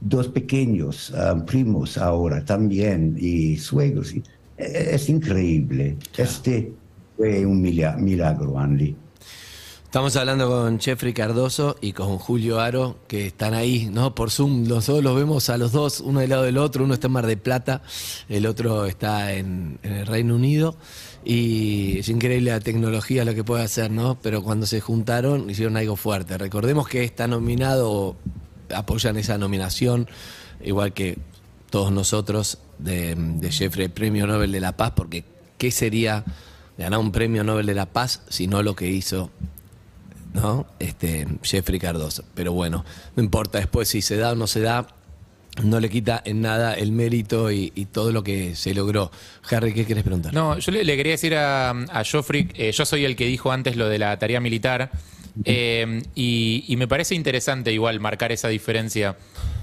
dos 0.00 0.28
pequeños 0.28 1.12
ah, 1.14 1.42
primos 1.46 1.96
ahora 1.98 2.44
también 2.44 3.16
y 3.18 3.56
suegros. 3.56 4.14
E, 4.14 4.22
es 4.58 5.08
increíble. 5.08 5.96
Este 6.16 6.72
fue 7.16 7.46
un 7.46 7.62
milagro, 7.62 8.58
Andy. 8.58 8.96
Estamos 9.96 10.14
hablando 10.16 10.46
con 10.46 10.78
Jeffrey 10.78 11.14
Cardoso 11.14 11.78
y 11.80 11.94
con 11.94 12.18
Julio 12.18 12.60
Aro, 12.60 12.98
que 13.08 13.28
están 13.28 13.54
ahí, 13.54 13.88
¿no? 13.90 14.14
Por 14.14 14.30
Zoom, 14.30 14.68
los 14.68 14.84
dos 14.84 15.02
los 15.02 15.16
vemos 15.16 15.48
a 15.48 15.56
los 15.56 15.72
dos, 15.72 16.00
uno 16.00 16.20
del 16.20 16.28
lado 16.28 16.42
del 16.42 16.58
otro, 16.58 16.84
uno 16.84 16.92
está 16.92 17.06
en 17.06 17.14
Mar 17.14 17.26
de 17.26 17.38
Plata, 17.38 17.80
el 18.28 18.44
otro 18.44 18.84
está 18.84 19.32
en, 19.32 19.78
el 19.82 20.06
Reino 20.06 20.34
Unido. 20.34 20.76
Y 21.24 22.00
es 22.00 22.10
increíble 22.10 22.50
la 22.50 22.60
tecnología 22.60 23.24
lo 23.24 23.34
que 23.34 23.42
puede 23.42 23.64
hacer, 23.64 23.90
¿no? 23.90 24.18
Pero 24.20 24.42
cuando 24.42 24.66
se 24.66 24.82
juntaron 24.82 25.48
hicieron 25.48 25.78
algo 25.78 25.96
fuerte. 25.96 26.36
Recordemos 26.36 26.88
que 26.88 27.02
está 27.02 27.26
nominado, 27.26 28.16
apoyan 28.74 29.16
esa 29.16 29.38
nominación, 29.38 30.10
igual 30.62 30.92
que 30.92 31.16
todos 31.70 31.90
nosotros, 31.90 32.58
de 32.76 33.48
Jeffrey, 33.50 33.88
Premio 33.88 34.26
Nobel 34.26 34.52
de 34.52 34.60
la 34.60 34.76
Paz, 34.76 34.92
porque 34.94 35.24
¿qué 35.56 35.70
sería 35.70 36.22
ganar 36.76 37.00
un 37.00 37.12
Premio 37.12 37.44
Nobel 37.44 37.64
de 37.64 37.74
la 37.74 37.86
Paz 37.86 38.20
si 38.28 38.46
no 38.46 38.62
lo 38.62 38.76
que 38.76 38.90
hizo 38.90 39.30
¿no? 40.36 40.66
Este, 40.78 41.26
Jeffrey 41.42 41.80
Cardoso. 41.80 42.24
Pero 42.34 42.52
bueno, 42.52 42.84
no 43.16 43.22
importa 43.22 43.58
después 43.58 43.88
si 43.88 44.02
se 44.02 44.16
da 44.16 44.32
o 44.32 44.34
no 44.34 44.46
se 44.46 44.60
da, 44.60 44.86
no 45.64 45.80
le 45.80 45.88
quita 45.88 46.22
en 46.24 46.42
nada 46.42 46.74
el 46.74 46.92
mérito 46.92 47.50
y, 47.50 47.70
todo 47.90 48.12
lo 48.12 48.22
que 48.22 48.54
se 48.54 48.74
logró. 48.74 49.10
Harry, 49.50 49.72
¿qué 49.72 49.84
quieres 49.84 50.04
preguntar? 50.04 50.34
No, 50.34 50.58
yo 50.58 50.70
le, 50.70 50.84
quería 50.84 51.12
decir 51.12 51.34
a, 51.34 51.70
a 51.70 52.04
Joffrey, 52.04 52.50
eh, 52.54 52.72
yo 52.72 52.84
soy 52.84 53.06
el 53.06 53.16
que 53.16 53.26
dijo 53.26 53.50
antes 53.50 53.76
lo 53.76 53.88
de 53.88 53.98
la 53.98 54.18
tarea 54.18 54.40
militar, 54.40 54.90
eh, 55.44 56.02
y, 56.14 56.74
me 56.76 56.88
parece 56.88 57.14
interesante 57.14 57.72
igual 57.72 58.00
marcar 58.00 58.32
esa 58.32 58.48
diferencia, 58.48 59.16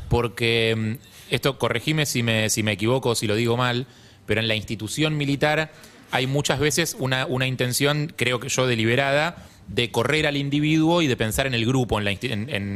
porque 0.10 0.76
mm, 0.76 1.34
esto, 1.34 1.58
corregime 1.60 2.06
si 2.06 2.24
me, 2.24 2.50
si 2.50 2.64
me 2.64 2.74
equivoco, 2.74 3.16
si 3.16 3.28
lo 3.28 3.36
digo 3.36 3.58
mal, 3.58 3.88
pero 4.26 4.42
en 4.42 4.48
la 4.48 4.56
institución 4.56 5.18
militar 5.18 5.72
hay 6.12 6.28
muchas 6.28 6.60
veces 6.60 6.96
una, 7.00 7.26
una 7.26 7.48
intención, 7.48 8.14
creo 8.16 8.40
que 8.40 8.50
yo 8.50 8.68
deliberada, 8.68 9.48
de 9.68 9.92
correr 9.92 10.28
al 10.28 10.38
individuo 10.38 11.02
y 11.02 11.08
de 11.08 11.16
pensar 11.16 11.48
en 11.48 11.54
el 11.54 11.66
grupo, 11.66 12.00
en, 12.00 12.08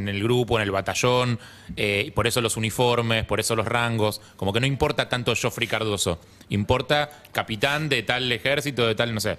el 0.07 0.23
grupo, 0.23 0.57
en 0.57 0.63
el 0.63 0.71
batallón, 0.71 1.39
eh, 1.75 2.11
por 2.15 2.27
eso 2.27 2.41
los 2.41 2.57
uniformes, 2.57 3.25
por 3.25 3.39
eso 3.39 3.55
los 3.55 3.65
rangos, 3.65 4.21
como 4.35 4.53
que 4.53 4.59
no 4.59 4.67
importa 4.67 5.09
tanto 5.09 5.33
Joffrey 5.39 5.67
Cardoso, 5.67 6.19
importa 6.49 7.09
capitán 7.31 7.89
de 7.89 8.03
tal 8.03 8.31
ejército, 8.31 8.87
de 8.87 8.95
tal, 8.95 9.13
no 9.13 9.19
sé. 9.19 9.37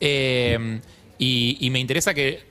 Eh, 0.00 0.80
y, 1.18 1.68
me 1.70 1.78
interesa 1.78 2.14
que, 2.14 2.42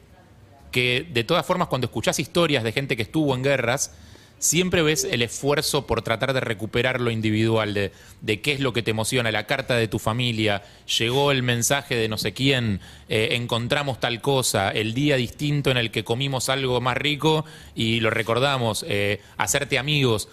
que 0.72 1.06
de 1.12 1.24
todas 1.24 1.46
formas 1.46 1.68
cuando 1.68 1.86
escuchás 1.86 2.20
historias 2.20 2.64
de 2.64 2.72
gente 2.72 2.96
que 2.96 3.04
estuvo 3.04 3.36
en 3.36 3.44
guerras, 3.44 3.94
siempre 4.42 4.82
ves 4.82 5.08
el 5.10 5.22
esfuerzo 5.22 5.86
por 5.86 6.02
tratar 6.02 6.34
de 6.34 6.40
recuperar 6.40 7.00
lo 7.00 7.12
individual, 7.12 7.74
de, 7.76 8.42
qué 8.42 8.54
es 8.54 8.60
lo 8.60 8.74
que 8.74 8.82
te 8.82 8.90
emociona, 8.90 9.32
la 9.32 9.46
carta 9.46 9.76
de 9.76 9.88
tu 9.88 10.00
familia, 10.00 10.64
llegó 10.98 11.32
el 11.32 11.44
mensaje 11.44 11.96
de 11.96 12.10
no 12.10 12.18
sé 12.18 12.34
quién, 12.34 12.82
eh, 13.08 13.30
encontramos 13.34 14.00
tal 14.00 14.20
cosa, 14.20 14.72
el 14.72 14.96
día 14.96 15.16
distinto 15.16 15.70
en 15.70 15.78
el 15.78 15.92
que 15.92 16.04
comimos 16.04 16.50
algo 16.50 16.82
más 16.82 16.98
rico 16.98 17.46
y 17.76 18.00
lo 18.00 18.10
recordamos, 18.10 18.84
eh, 18.90 19.22
hacerte 19.38 19.78
amigos. 19.78 20.28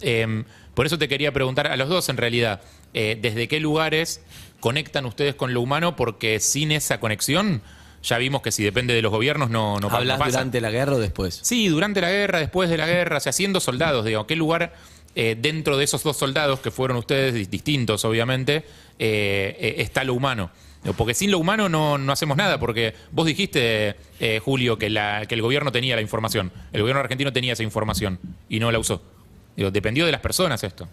Em, 0.00 0.44
por 0.74 0.86
eso 0.86 0.96
te 0.96 1.08
quería 1.08 1.32
preguntar 1.32 1.66
a 1.66 1.76
los 1.76 1.88
dos 1.88 2.08
en 2.08 2.18
realidad, 2.18 2.60
eh, 2.94 3.18
¿desde 3.20 3.48
qué 3.48 3.58
lugares 3.58 4.22
conectan 4.60 5.04
ustedes 5.04 5.34
con 5.34 5.52
lo 5.52 5.60
humano? 5.60 5.96
Porque 5.96 6.38
sin 6.38 6.70
esa 6.70 7.00
conexión 7.00 7.60
ya 8.02 8.18
vimos 8.18 8.42
que 8.42 8.50
si 8.52 8.64
depende 8.64 8.94
de 8.94 9.02
los 9.02 9.12
gobiernos 9.12 9.50
no, 9.50 9.78
no, 9.78 9.88
¿Hablas 9.88 10.18
durante 10.18 10.60
la 10.60 10.70
guerra 10.70 10.94
o 10.94 10.98
después? 10.98 11.40
Sí, 11.42 11.68
durante 11.68 12.00
la 12.00 12.10
guerra, 12.10 12.38
después 12.40 12.68
de 12.68 12.76
la 12.76 12.86
guerra, 12.86 13.18
o 13.18 13.20
sea, 13.20 13.32
siendo 13.32 13.60
soldados, 13.60 14.04
digo, 14.04 14.26
¿qué 14.26 14.36
lugar 14.36 14.74
eh, 15.14 15.36
dentro 15.38 15.76
de 15.76 15.84
esos 15.84 16.02
dos 16.02 16.16
soldados 16.16 16.60
que 16.60 16.70
fueron 16.70 16.96
ustedes 16.96 17.50
distintos, 17.50 18.04
obviamente, 18.04 18.64
eh, 18.98 19.56
eh, 19.58 19.74
está 19.78 20.04
lo 20.04 20.14
humano? 20.14 20.50
Porque 20.96 21.14
sin 21.14 21.30
lo 21.30 21.38
humano 21.38 21.68
no, 21.68 21.96
no 21.96 22.12
hacemos 22.12 22.36
nada, 22.36 22.58
porque 22.58 22.94
vos 23.12 23.24
dijiste, 23.24 23.94
eh, 24.18 24.40
Julio, 24.44 24.78
que, 24.78 24.90
la, 24.90 25.26
que 25.26 25.36
el 25.36 25.42
gobierno 25.42 25.70
tenía 25.70 25.94
la 25.94 26.02
información. 26.02 26.50
El 26.72 26.80
gobierno 26.80 27.00
argentino 27.00 27.32
tenía 27.32 27.52
esa 27.52 27.62
información 27.62 28.18
y 28.48 28.58
no 28.58 28.72
la 28.72 28.80
usó. 28.80 29.00
Digo, 29.56 29.70
dependió 29.70 30.06
de 30.06 30.12
las 30.12 30.20
personas 30.20 30.64
esto. 30.64 30.88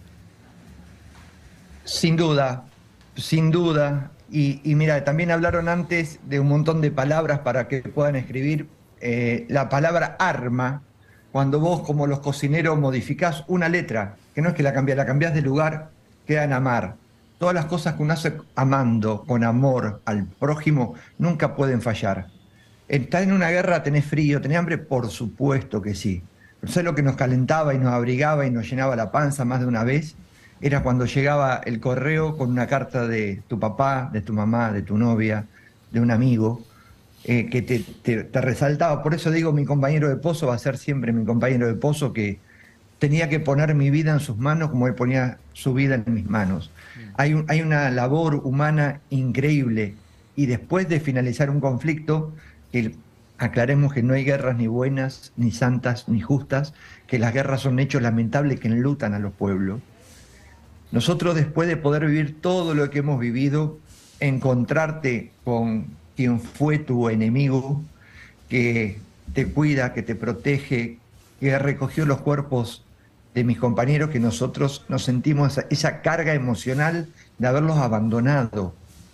Sin 1.86 2.16
duda, 2.16 2.66
sin 3.16 3.50
duda. 3.50 4.12
Y, 4.32 4.62
mira, 4.76 5.04
también 5.04 5.32
hablaron 5.32 5.68
antes 5.70 6.20
de 6.26 6.40
un 6.40 6.48
montón 6.48 6.82
de 6.82 6.92
palabras 6.92 7.40
para 7.40 7.68
que 7.68 7.82
puedan 7.82 8.16
escribir. 8.16 8.68
Eh, 9.02 9.46
la 9.50 9.70
palabra 9.70 10.18
arma, 10.20 10.84
cuando 11.32 11.60
vos 11.60 11.82
como 11.82 12.06
los 12.06 12.20
cocineros 12.20 12.78
modificás 12.78 13.44
una 13.48 13.70
letra, 13.70 14.18
que 14.36 14.42
no 14.42 14.50
es 14.50 14.56
que 14.56 14.64
la 14.64 14.74
cambiás, 14.74 14.98
la 14.98 15.06
cambiás 15.06 15.34
de 15.34 15.42
lugar, 15.42 15.90
queda 16.28 16.44
en 16.44 16.54
amar. 16.54 16.96
Todas 17.40 17.56
las 17.56 17.66
cosas 17.66 17.96
que 17.96 18.04
uno 18.04 18.14
hace 18.14 18.34
amando, 18.56 19.24
con 19.26 19.44
amor 19.44 20.02
al 20.06 20.26
prójimo, 20.26 20.96
nunca 21.18 21.56
pueden 21.56 21.82
fallar. 21.82 22.28
¿Estás 22.88 23.24
en 23.24 23.32
una 23.32 23.50
guerra, 23.50 23.84
tenés 23.84 24.06
frío, 24.06 24.42
tenés 24.42 24.58
hambre? 24.58 24.78
Por 24.78 25.10
supuesto 25.10 25.82
que 25.82 25.96
sí. 25.96 26.22
¿Sabes 26.64 26.84
lo 26.84 26.96
que 26.96 27.04
nos 27.04 27.16
calentaba 27.16 27.74
y 27.74 27.78
nos 27.78 27.94
abrigaba 27.94 28.46
y 28.46 28.52
nos 28.52 28.70
llenaba 28.70 28.96
la 28.96 29.12
panza 29.12 29.46
más 29.46 29.62
de 29.62 29.68
una 29.68 29.84
vez? 29.84 30.16
Era 30.62 30.84
cuando 30.84 31.06
llegaba 31.06 31.62
el 31.66 31.80
correo 31.80 32.38
con 32.38 32.50
una 32.50 32.68
carta 32.68 33.08
de 33.08 33.42
tu 33.48 33.60
papá, 33.60 34.10
de 34.12 34.22
tu 34.22 34.34
mamá, 34.34 34.72
de 34.72 34.82
tu 34.82 34.98
novia, 34.98 35.46
de 35.92 36.02
un 36.02 36.12
amigo, 36.12 36.64
eh, 37.24 37.50
que 37.50 37.62
te, 37.62 37.80
te, 37.80 38.24
te, 38.24 38.42
resaltaba. 38.42 39.04
Por 39.04 39.14
eso 39.14 39.32
digo, 39.32 39.52
mi 39.54 39.66
compañero 39.66 40.10
de 40.10 40.16
pozo 40.18 40.48
va 40.48 40.56
a 40.56 40.60
ser 40.60 40.78
siempre 40.78 41.12
mi 41.12 41.26
compañero 41.26 41.68
de 41.68 41.76
pozo 41.76 42.14
que 42.14 42.40
tenía 43.00 43.30
que 43.30 43.40
poner 43.40 43.74
mi 43.76 43.90
vida 43.90 44.12
en 44.12 44.20
sus 44.20 44.38
manos 44.38 44.70
como 44.70 44.88
él 44.88 44.94
ponía 44.94 45.38
su 45.54 45.74
vida 45.74 45.96
en 45.96 46.14
mis 46.14 46.30
manos. 46.30 46.72
Hay, 47.16 47.34
un, 47.34 47.46
hay 47.48 47.62
una 47.62 47.90
labor 47.90 48.36
humana 48.36 49.00
increíble 49.10 49.96
y 50.36 50.46
después 50.46 50.88
de 50.88 51.00
finalizar 51.00 51.50
un 51.50 51.60
conflicto, 51.60 52.34
que 52.72 52.96
aclaremos 53.38 53.94
que 53.94 54.04
no 54.04 54.14
hay 54.14 54.24
guerras 54.24 54.58
ni 54.58 54.68
buenas, 54.68 55.34
ni 55.36 55.52
santas, 55.52 56.08
ni 56.08 56.22
justas, 56.22 56.74
que 57.08 57.20
las 57.20 57.34
guerras 57.34 57.62
son 57.62 57.80
hechos 57.80 58.02
lamentables 58.02 58.60
que 58.60 58.68
enlutan 58.68 59.14
a 59.14 59.20
los 59.20 59.34
pueblos. 59.34 59.82
Nosotros 60.92 61.36
después 61.36 61.68
de 61.68 61.78
poder 61.78 62.06
vivir 62.06 62.42
todo 62.42 62.74
lo 62.74 62.90
que 62.90 63.00
hemos 63.00 63.20
vivido, 63.20 63.78
encontrarte 64.20 65.32
con 65.44 65.86
quien 66.16 66.42
fue 66.42 66.80
tu 66.80 67.10
enemigo, 67.10 67.82
que 68.50 69.00
te 69.34 69.48
cuida, 69.48 69.94
que 69.94 70.02
te 70.02 70.16
protege, 70.16 70.98
que 71.40 71.60
recogió 71.60 72.06
los 72.06 72.22
cuerpos 72.22 72.84
de 73.36 73.44
mis 73.44 73.60
compañeros, 73.60 74.10
que 74.10 74.20
nosotros 74.20 74.84
nos 74.90 75.04
sentimos 75.04 75.52
esa, 75.52 75.68
esa 75.70 76.02
carga 76.02 76.34
emocional 76.34 77.08
de 77.38 77.48
haberlos 77.48 77.78
abandonado, 77.78 78.74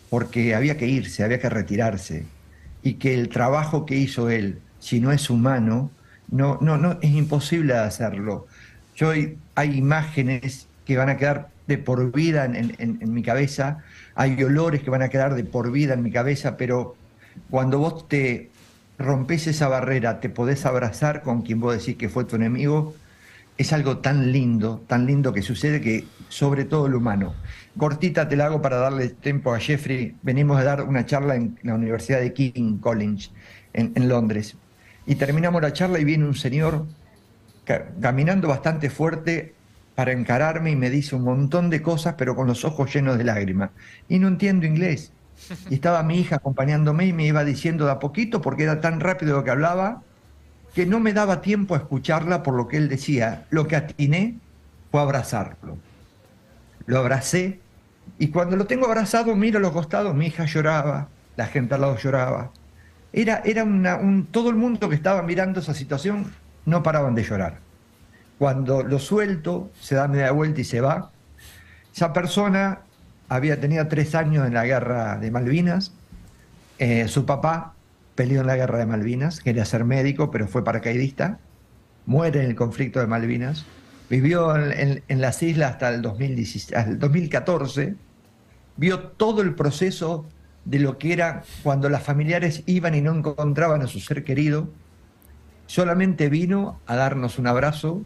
porque 0.09 0.55
había 0.55 0.77
que 0.77 0.87
irse, 0.87 1.23
había 1.23 1.39
que 1.39 1.49
retirarse, 1.49 2.25
y 2.81 2.93
que 2.93 3.13
el 3.13 3.27
trabajo 3.27 3.85
que 3.85 3.97
hizo 3.97 4.29
él, 4.29 4.59
si 4.79 5.01
no 5.01 5.11
es 5.11 5.29
humano, 5.29 5.91
no, 6.31 6.57
no, 6.61 6.77
no, 6.77 6.97
es 7.01 7.11
imposible 7.11 7.73
hacerlo. 7.73 8.47
Yo 8.95 9.11
hay 9.11 9.77
imágenes 9.77 10.67
que 10.85 10.97
van 10.97 11.09
a 11.09 11.17
quedar 11.17 11.49
de 11.67 11.77
por 11.77 12.11
vida 12.11 12.45
en, 12.45 13.13
mi 13.13 13.23
cabeza, 13.23 13.83
hay 14.13 14.41
olores 14.43 14.83
que 14.83 14.89
van 14.89 15.01
a 15.01 15.09
quedar 15.09 15.35
de 15.35 15.43
por 15.43 15.71
vida 15.71 15.95
en 15.95 16.03
mi 16.03 16.11
cabeza, 16.11 16.57
pero 16.57 16.95
cuando 17.49 17.79
vos 17.79 18.07
te 18.07 18.49
rompes 18.97 19.47
esa 19.47 19.67
barrera, 19.67 20.19
te 20.19 20.29
podés 20.29 20.65
abrazar 20.65 21.21
con 21.23 21.41
quien 21.41 21.59
vos 21.59 21.77
decís 21.77 21.97
que 21.97 22.07
fue 22.07 22.25
tu 22.25 22.35
enemigo, 22.35 22.93
es 23.57 23.73
algo 23.73 23.97
tan 23.97 24.31
lindo, 24.31 24.83
tan 24.87 25.05
lindo 25.05 25.33
que 25.33 25.41
sucede 25.41 25.81
que 25.81 26.05
sobre 26.29 26.65
todo 26.65 26.87
lo 26.87 26.97
humano. 26.97 27.33
Cortita 27.77 28.27
te 28.27 28.35
la 28.35 28.45
hago 28.45 28.61
para 28.61 28.77
darle 28.77 29.09
tiempo 29.09 29.53
a 29.53 29.59
Jeffrey. 29.59 30.15
Venimos 30.21 30.59
a 30.59 30.63
dar 30.63 30.83
una 30.83 31.05
charla 31.05 31.35
en 31.35 31.57
la 31.63 31.75
Universidad 31.75 32.19
de 32.19 32.33
King 32.33 32.77
College, 32.79 33.29
en, 33.73 33.93
en 33.95 34.09
Londres. 34.09 34.55
Y 35.05 35.15
terminamos 35.15 35.61
la 35.61 35.73
charla 35.73 35.99
y 35.99 36.03
viene 36.03 36.25
un 36.25 36.35
señor 36.35 36.85
ca 37.63 37.87
caminando 37.99 38.47
bastante 38.47 38.89
fuerte 38.89 39.54
para 39.95 40.11
encararme 40.11 40.71
y 40.71 40.75
me 40.75 40.89
dice 40.89 41.15
un 41.15 41.23
montón 41.23 41.69
de 41.69 41.81
cosas, 41.81 42.15
pero 42.17 42.35
con 42.35 42.47
los 42.47 42.65
ojos 42.65 42.93
llenos 42.93 43.17
de 43.17 43.23
lágrimas. 43.23 43.71
Y 44.09 44.19
no 44.19 44.27
entiendo 44.27 44.65
inglés. 44.65 45.11
Y 45.69 45.75
estaba 45.75 46.03
mi 46.03 46.19
hija 46.19 46.37
acompañándome 46.37 47.07
y 47.07 47.13
me 47.13 47.25
iba 47.25 47.43
diciendo 47.43 47.85
de 47.85 47.91
a 47.91 47.99
poquito, 47.99 48.41
porque 48.41 48.63
era 48.63 48.81
tan 48.81 48.99
rápido 48.99 49.37
lo 49.37 49.43
que 49.43 49.51
hablaba, 49.51 50.01
que 50.73 50.85
no 50.85 50.99
me 50.99 51.13
daba 51.13 51.41
tiempo 51.41 51.75
a 51.75 51.77
escucharla 51.77 52.43
por 52.43 52.55
lo 52.55 52.67
que 52.67 52.77
él 52.77 52.89
decía. 52.89 53.45
Lo 53.49 53.67
que 53.67 53.77
atiné 53.77 54.35
fue 54.91 55.01
abrazarlo. 55.01 55.77
Lo 56.85 56.99
abracé 56.99 57.59
y 58.17 58.29
cuando 58.29 58.55
lo 58.55 58.65
tengo 58.65 58.85
abrazado 58.85 59.35
miro 59.35 59.57
a 59.57 59.61
los 59.61 59.71
costados, 59.71 60.15
mi 60.15 60.27
hija 60.27 60.45
lloraba, 60.45 61.09
la 61.35 61.47
gente 61.47 61.75
al 61.75 61.81
lado 61.81 61.97
lloraba. 61.97 62.51
Era, 63.11 63.41
era 63.45 63.63
una, 63.63 63.97
un, 63.97 64.25
todo 64.27 64.49
el 64.49 64.55
mundo 64.55 64.89
que 64.89 64.95
estaba 64.95 65.21
mirando 65.21 65.59
esa 65.59 65.73
situación 65.73 66.33
no 66.65 66.83
paraban 66.83 67.15
de 67.15 67.23
llorar. 67.23 67.64
Cuando 68.37 68.83
lo 68.83 68.99
suelto, 68.99 69.71
se 69.79 69.95
da 69.95 70.07
media 70.07 70.31
vuelta 70.31 70.61
y 70.61 70.65
se 70.65 70.81
va. 70.81 71.11
Esa 71.93 72.11
persona 72.11 72.79
había 73.29 73.59
tenido 73.59 73.87
tres 73.87 74.15
años 74.15 74.45
en 74.45 74.53
la 74.53 74.65
guerra 74.65 75.17
de 75.17 75.31
Malvinas. 75.31 75.93
Eh, 76.77 77.07
su 77.07 77.25
papá 77.25 77.73
peleó 78.15 78.41
en 78.41 78.47
la 78.47 78.55
guerra 78.55 78.79
de 78.79 78.85
Malvinas, 78.85 79.39
quería 79.39 79.65
ser 79.65 79.85
médico, 79.85 80.31
pero 80.31 80.47
fue 80.47 80.63
paracaidista. 80.63 81.39
Muere 82.05 82.41
en 82.43 82.49
el 82.49 82.55
conflicto 82.55 82.99
de 82.99 83.07
Malvinas. 83.07 83.65
Vivió 84.09 84.55
en, 84.55 85.01
las 85.07 85.41
islas 85.41 85.71
hasta 85.71 85.89
el, 85.89 86.01
2016, 86.01 86.77
hasta 86.77 86.91
el 86.91 86.99
2014. 86.99 87.95
Vio 88.77 88.99
todo 88.99 89.41
el 89.41 89.55
proceso 89.55 90.25
de 90.65 90.79
lo 90.79 90.97
que 90.97 91.13
era 91.13 91.43
cuando 91.63 91.89
las 91.89 92.03
familiares 92.03 92.63
iban 92.65 92.93
y 92.93 93.01
no 93.01 93.15
encontraban 93.15 93.81
a 93.81 93.87
su 93.87 93.99
ser 93.99 94.23
querido. 94.23 94.69
Solamente 95.65 96.29
vino 96.29 96.79
a 96.85 96.95
darnos 96.95 97.39
un 97.39 97.47
abrazo, 97.47 98.03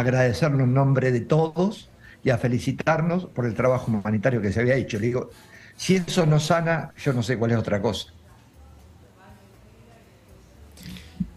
agradecernos 0.00 0.62
en 0.62 0.74
nombre 0.74 1.12
de 1.12 1.20
todos 1.22 1.92
y 2.22 2.30
a 2.30 2.38
felicitarnos 2.38 3.26
por 3.26 3.46
el 3.46 3.54
trabajo 3.54 3.90
humanitario 3.92 4.40
que 4.42 4.52
se 4.52 4.60
había 4.60 4.76
hecho. 4.76 4.98
Le 4.98 5.06
digo, 5.06 5.30
si 5.76 5.96
eso 5.96 6.26
no 6.26 6.40
sana, 6.40 6.92
yo 6.96 7.12
no 7.12 7.22
sé 7.22 7.38
cuál 7.38 7.52
es 7.52 7.58
otra 7.58 7.80
cosa. 7.82 8.12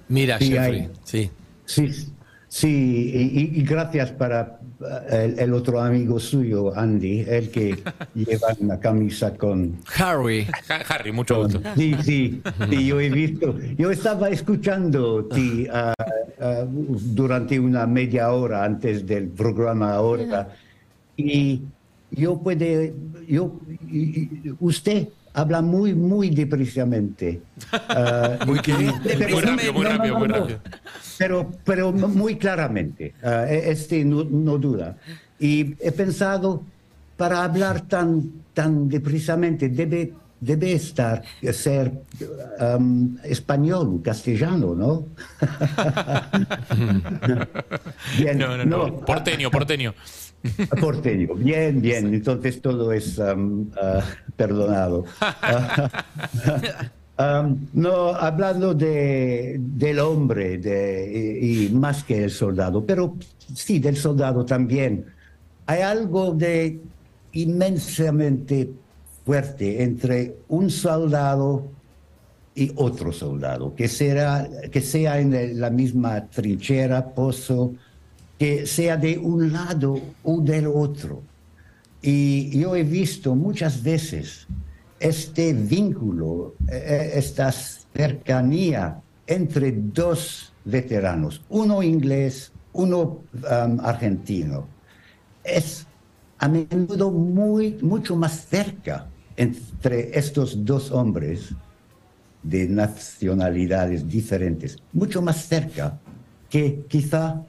Mira, 0.07 0.39
Sí, 0.39 0.51
Jeffrey, 0.51 0.91
hay. 0.91 0.99
sí. 1.03 1.37
Sí, 1.65 1.91
sí, 2.47 2.67
y, 3.13 3.59
y 3.59 3.63
gracias 3.63 4.11
para 4.13 4.59
el, 5.09 5.39
el 5.39 5.53
otro 5.53 5.81
amigo 5.81 6.19
suyo, 6.19 6.75
Andy, 6.77 7.21
el 7.27 7.49
que 7.49 7.75
lleva 8.15 8.47
una 8.59 8.79
camisa 8.79 9.33
con... 9.35 9.77
Harry. 9.97 10.47
Ha- 10.69 10.93
Harry, 10.93 11.11
mucho 11.11 11.43
gusto. 11.43 11.61
Sí, 11.75 11.95
sí, 12.03 12.41
sí, 12.69 12.85
yo 12.85 12.99
he 12.99 13.09
visto. 13.09 13.55
Yo 13.77 13.89
estaba 13.91 14.29
escuchando 14.29 15.25
ti 15.25 15.67
ah, 15.71 15.93
ah, 16.39 16.65
durante 16.69 17.59
una 17.59 17.87
media 17.87 18.31
hora 18.31 18.63
antes 18.63 19.05
del 19.05 19.27
programa 19.29 19.93
ahora 19.93 20.49
y 21.15 21.61
yo 22.11 22.39
puede, 22.39 22.93
yo, 23.27 23.59
usted 24.59 25.07
habla 25.37 25.61
muy, 25.61 25.93
muy 25.93 26.29
depresamente. 26.31 27.41
Ah, 27.89 28.37
Muy 28.45 28.59
rápido, 28.59 29.73
muy 29.73 29.85
rápido, 29.85 30.19
muy 30.19 30.27
rápido. 30.27 30.59
Pero, 31.17 31.51
pero 31.63 31.91
muy 31.91 32.35
claramente, 32.37 33.13
ah, 33.23 33.45
este 33.49 34.05
no, 34.05 34.23
no 34.23 34.57
duda. 34.57 34.97
Y 35.39 35.75
he 35.79 35.91
pensado, 35.91 36.63
para 37.17 37.43
hablar 37.43 37.81
tan, 37.81 38.31
tan 38.53 38.87
depresamente, 38.87 39.69
debe, 39.69 40.13
debe 40.39 40.73
estar, 40.73 41.23
ser 41.51 41.91
um, 42.77 43.17
español, 43.23 44.01
castellano, 44.03 44.75
¿no? 44.75 45.05
Bien, 48.17 48.37
No, 48.37 48.57
no, 48.57 48.65
no. 48.65 48.99
Porteño, 49.01 49.51
porteño. 49.51 49.93
Porteño, 50.79 51.33
bien, 51.35 51.81
bien, 51.81 52.13
entonces 52.13 52.61
todo 52.61 52.91
es 52.93 53.17
um, 53.17 53.69
ah, 53.81 54.03
perdonado. 54.35 55.05
Ah, 57.19 57.41
um, 57.47 57.67
no, 57.73 58.09
hablando 58.13 58.75
de, 58.75 59.57
del 59.59 59.99
hombre 59.99 60.59
de, 60.59 61.39
y, 61.41 61.65
y 61.65 61.69
más 61.69 62.03
que 62.03 62.25
el 62.25 62.29
soldado, 62.29 62.85
pero 62.85 63.15
sí, 63.55 63.79
del 63.79 63.97
soldado 63.97 64.45
también. 64.45 65.05
Hay 65.65 65.81
algo 65.81 66.33
de 66.33 66.79
inmensamente 67.33 68.69
fuerte 69.25 69.83
entre 69.83 70.37
un 70.47 70.69
soldado 70.69 71.63
y 72.55 72.71
otro 72.75 73.11
soldado, 73.11 73.75
que, 73.75 73.87
será, 73.87 74.49
que 74.71 74.81
sea 74.81 75.19
en 75.19 75.59
la 75.59 75.69
misma 75.69 76.27
trinchera, 76.27 77.13
pozo, 77.13 77.73
que 78.37 78.65
sea 78.65 78.97
de 78.97 79.17
un 79.17 79.51
lado 79.51 79.99
o 80.23 80.41
del 80.41 80.67
otro. 80.67 81.23
Y 82.01 82.57
yo 82.59 82.75
he 82.75 82.83
visto 82.83 83.35
muchas 83.35 83.81
veces 83.81 84.47
este 84.99 85.53
vínculo, 85.53 86.55
eh, 86.69 87.11
esta 87.15 87.51
cercanía 87.51 89.01
entre 89.25 89.71
dos 89.71 90.53
veteranos, 90.65 91.41
uno 91.49 91.81
inglés, 91.83 92.51
uno 92.73 93.23
um, 93.33 93.79
argentino. 93.81 94.67
Es 95.43 95.87
a 96.37 96.47
menudo 96.47 97.11
muy, 97.11 97.77
mucho 97.81 98.15
más 98.15 98.45
cerca 98.45 99.07
entre 99.35 100.17
estos 100.17 100.63
dos 100.65 100.91
hombres 100.91 101.53
de 102.43 102.67
nacionalidades 102.67 104.07
diferentes, 104.07 104.77
mucho 104.93 105.21
más 105.21 105.45
cerca 105.45 105.99
que 106.49 106.85
quizá 106.87 107.43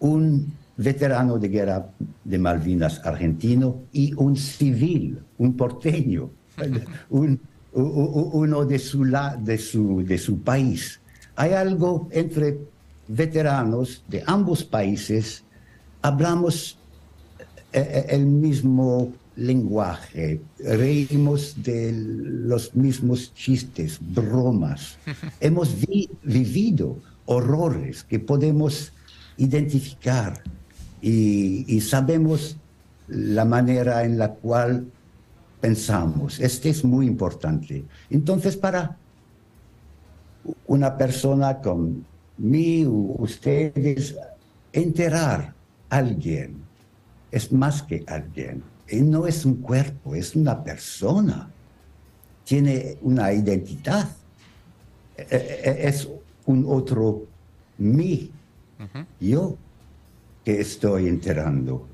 un 0.00 0.52
veterano 0.76 1.38
de 1.38 1.48
guerra 1.48 1.90
de 2.24 2.38
Malvinas 2.38 3.00
argentino 3.04 3.82
y 3.92 4.12
un 4.14 4.36
civil, 4.36 5.18
un 5.38 5.56
porteño, 5.56 6.30
un, 7.10 7.40
uno 7.72 8.64
de 8.64 8.78
su, 8.78 9.04
de, 9.04 9.58
su, 9.58 10.04
de 10.04 10.18
su 10.18 10.40
país. 10.40 11.00
Hay 11.36 11.52
algo 11.52 12.08
entre 12.10 12.58
veteranos 13.08 14.02
de 14.08 14.22
ambos 14.26 14.64
países, 14.64 15.44
hablamos 16.02 16.78
eh, 17.72 17.80
eh, 17.80 18.06
el 18.10 18.26
mismo 18.26 19.12
lenguaje, 19.36 20.40
reímos 20.58 21.62
de 21.62 21.92
los 21.92 22.74
mismos 22.74 23.34
chistes, 23.34 23.98
bromas. 24.00 24.98
Hemos 25.40 25.74
vivido 26.22 26.98
horrores 27.26 28.02
que 28.04 28.18
podemos 28.18 28.92
identificar 29.36 30.42
y, 31.00 31.80
sabemos 31.80 32.56
la 33.08 33.44
manera 33.44 34.04
en 34.04 34.18
la 34.18 34.34
cual 34.34 34.90
pensamos. 35.60 36.40
Este 36.40 36.70
es 36.70 36.84
muy 36.84 37.06
importante. 37.06 37.84
Entonces, 38.10 38.56
para 38.56 38.96
una 40.66 40.96
persona 40.96 41.58
como 41.58 41.92
mí, 42.38 42.84
ustedes, 42.86 44.16
enterar 44.72 45.54
a 45.90 45.96
alguien 45.96 46.56
es 47.30 47.52
más 47.52 47.82
que 47.82 48.04
alguien. 48.06 48.62
No 48.90 49.26
es 49.26 49.44
un 49.44 49.56
cuerpo, 49.56 50.14
es 50.14 50.34
una 50.34 50.62
persona. 50.62 51.48
Tiene 52.44 52.98
una 53.02 53.32
identidad. 53.32 54.08
E, 55.16 55.22
e, 55.30 55.70
e, 55.70 55.88
es 55.88 56.08
un 56.46 56.64
otro 56.68 57.26
mí, 57.78 58.30
yo 59.20 59.56
que 60.44 60.60
estoy 60.60 61.08
enterando. 61.08 61.86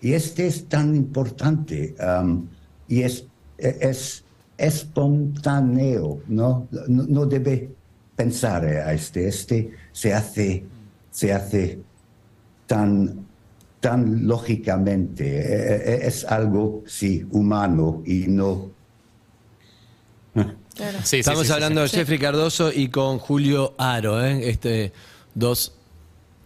Y 0.00 0.12
este 0.12 0.46
es 0.46 0.68
tan 0.68 0.94
importante 0.94 1.94
um, 2.00 2.46
y 2.86 3.02
es, 3.02 3.26
es 3.58 4.24
espontáneo, 4.56 6.20
¿no? 6.28 6.68
¿no? 6.88 7.26
debe 7.26 7.70
pensar 8.14 8.64
a 8.64 8.92
este. 8.92 9.28
Este 9.28 9.72
se 9.92 10.14
hace, 10.14 10.64
se 11.10 11.32
hace 11.32 11.80
tan, 12.66 13.26
tan 13.80 14.26
lógicamente. 14.26 15.24
E, 15.24 16.04
e, 16.04 16.06
es 16.06 16.24
algo, 16.24 16.82
sí, 16.86 17.26
humano 17.30 18.02
y 18.06 18.26
no... 18.28 18.70
Estamos 21.10 21.50
hablando 21.50 21.80
de 21.80 21.88
Jeffrey 21.88 22.18
Cardoso 22.18 22.70
y 22.70 22.88
con 22.88 23.18
Julio 23.18 23.74
Aro, 23.78 24.22
¿eh? 24.22 24.50
este, 24.50 24.92
dos 25.34 25.75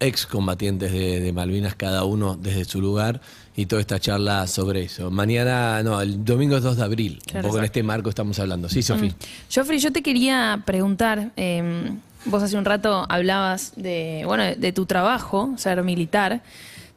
excombatientes 0.00 0.92
de, 0.92 1.20
de 1.20 1.32
Malvinas, 1.32 1.74
cada 1.74 2.04
uno 2.04 2.36
desde 2.36 2.64
su 2.64 2.80
lugar, 2.80 3.20
y 3.56 3.66
toda 3.66 3.80
esta 3.80 3.98
charla 3.98 4.46
sobre 4.46 4.84
eso. 4.84 5.10
Mañana, 5.10 5.82
no, 5.82 6.00
el 6.00 6.24
domingo 6.24 6.56
es 6.56 6.62
2 6.62 6.78
de 6.78 6.82
abril, 6.82 7.22
un 7.34 7.42
poco 7.42 7.58
en 7.58 7.64
este 7.64 7.82
marco 7.82 8.08
estamos 8.08 8.38
hablando. 8.38 8.68
Sí, 8.68 8.82
Sofía. 8.82 9.10
Mm. 9.10 9.72
yo 9.76 9.92
te 9.92 10.02
quería 10.02 10.62
preguntar, 10.64 11.30
em, 11.36 11.98
vos 12.24 12.42
hace 12.42 12.56
un 12.56 12.64
rato 12.64 13.06
hablabas 13.08 13.72
de, 13.76 14.22
bueno, 14.24 14.44
de 14.44 14.72
tu 14.72 14.86
trabajo, 14.86 15.52
ser 15.56 15.82
militar, 15.82 16.42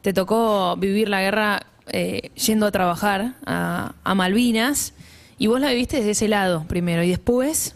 te 0.02 0.12
tocó 0.12 0.76
vivir 0.76 1.08
la 1.08 1.20
guerra 1.20 1.66
eh, 1.88 2.30
yendo 2.34 2.66
a 2.66 2.70
trabajar 2.70 3.34
a, 3.44 3.94
a 4.02 4.14
Malvinas, 4.14 4.94
y 5.36 5.48
vos 5.48 5.60
la 5.60 5.68
viviste 5.70 5.98
desde 5.98 6.12
ese 6.12 6.28
lado 6.28 6.64
primero, 6.66 7.02
y 7.02 7.10
después 7.10 7.74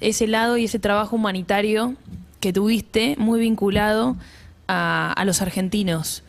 ese 0.00 0.26
lado 0.28 0.56
y 0.56 0.64
ese 0.64 0.78
trabajo 0.78 1.16
humanitario 1.16 1.94
que 2.40 2.52
tuviste 2.52 3.16
muy 3.18 3.40
vinculado 3.40 4.16
a, 4.68 5.22
los 5.24 5.42
argentinos. 5.42 6.22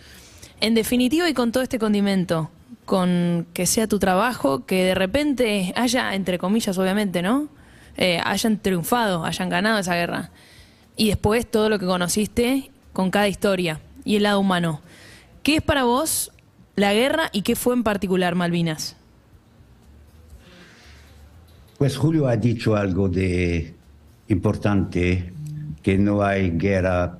En 0.62 0.74
definitiva 0.76 1.30
y 1.30 1.34
con 1.34 1.52
todo 1.52 1.64
este 1.64 1.80
condimento, 1.80 2.50
con 2.86 3.46
que 3.54 3.66
sea 3.66 3.88
tu 3.88 4.00
trabajo, 4.00 4.66
que 4.66 4.84
de 4.84 4.96
repente 4.96 5.74
haya, 5.76 6.16
entre 6.16 6.40
comillas 6.40 6.78
obviamente, 6.78 7.22
¿no? 7.22 7.48
Eh, 7.98 8.20
hayan 8.24 8.60
triunfado, 8.60 9.26
hayan 9.26 9.50
ganado 9.50 9.80
esa 9.80 9.96
guerra. 9.96 10.32
Y 10.96 11.10
después 11.10 11.50
todo 11.50 11.70
lo 11.70 11.80
que 11.80 11.86
conociste 11.86 12.72
con 12.94 13.12
cada 13.12 13.28
historia 13.28 13.80
y 14.04 14.16
el 14.16 14.24
lado 14.24 14.40
humano. 14.40 14.82
¿Qué 15.44 15.58
es 15.58 15.62
para 15.62 15.84
vos 15.84 16.32
la 16.76 16.94
guerra 16.94 17.30
y 17.32 17.42
qué 17.42 17.56
fue 17.56 17.74
en 17.74 17.84
particular 17.84 18.36
Malvinas? 18.36 18.96
Pues 21.78 21.96
Julio 21.96 22.28
ha 22.28 22.36
dicho 22.36 22.76
algo 22.76 23.08
de 23.08 23.74
importante, 24.28 25.32
que 25.90 25.98
no 25.98 26.22
hay 26.22 26.52
guerra 26.52 27.18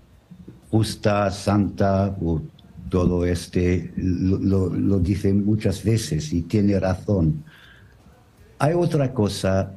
justa, 0.70 1.32
santa, 1.32 2.16
o 2.22 2.40
todo 2.88 3.26
este, 3.26 3.92
lo, 3.96 4.70
lo, 4.70 5.02
muchas 5.44 5.84
veces 5.84 6.32
y 6.32 6.44
tiene 6.44 6.80
razón. 6.80 7.44
Hay 8.60 8.76
otra 8.76 9.12
cosa 9.12 9.72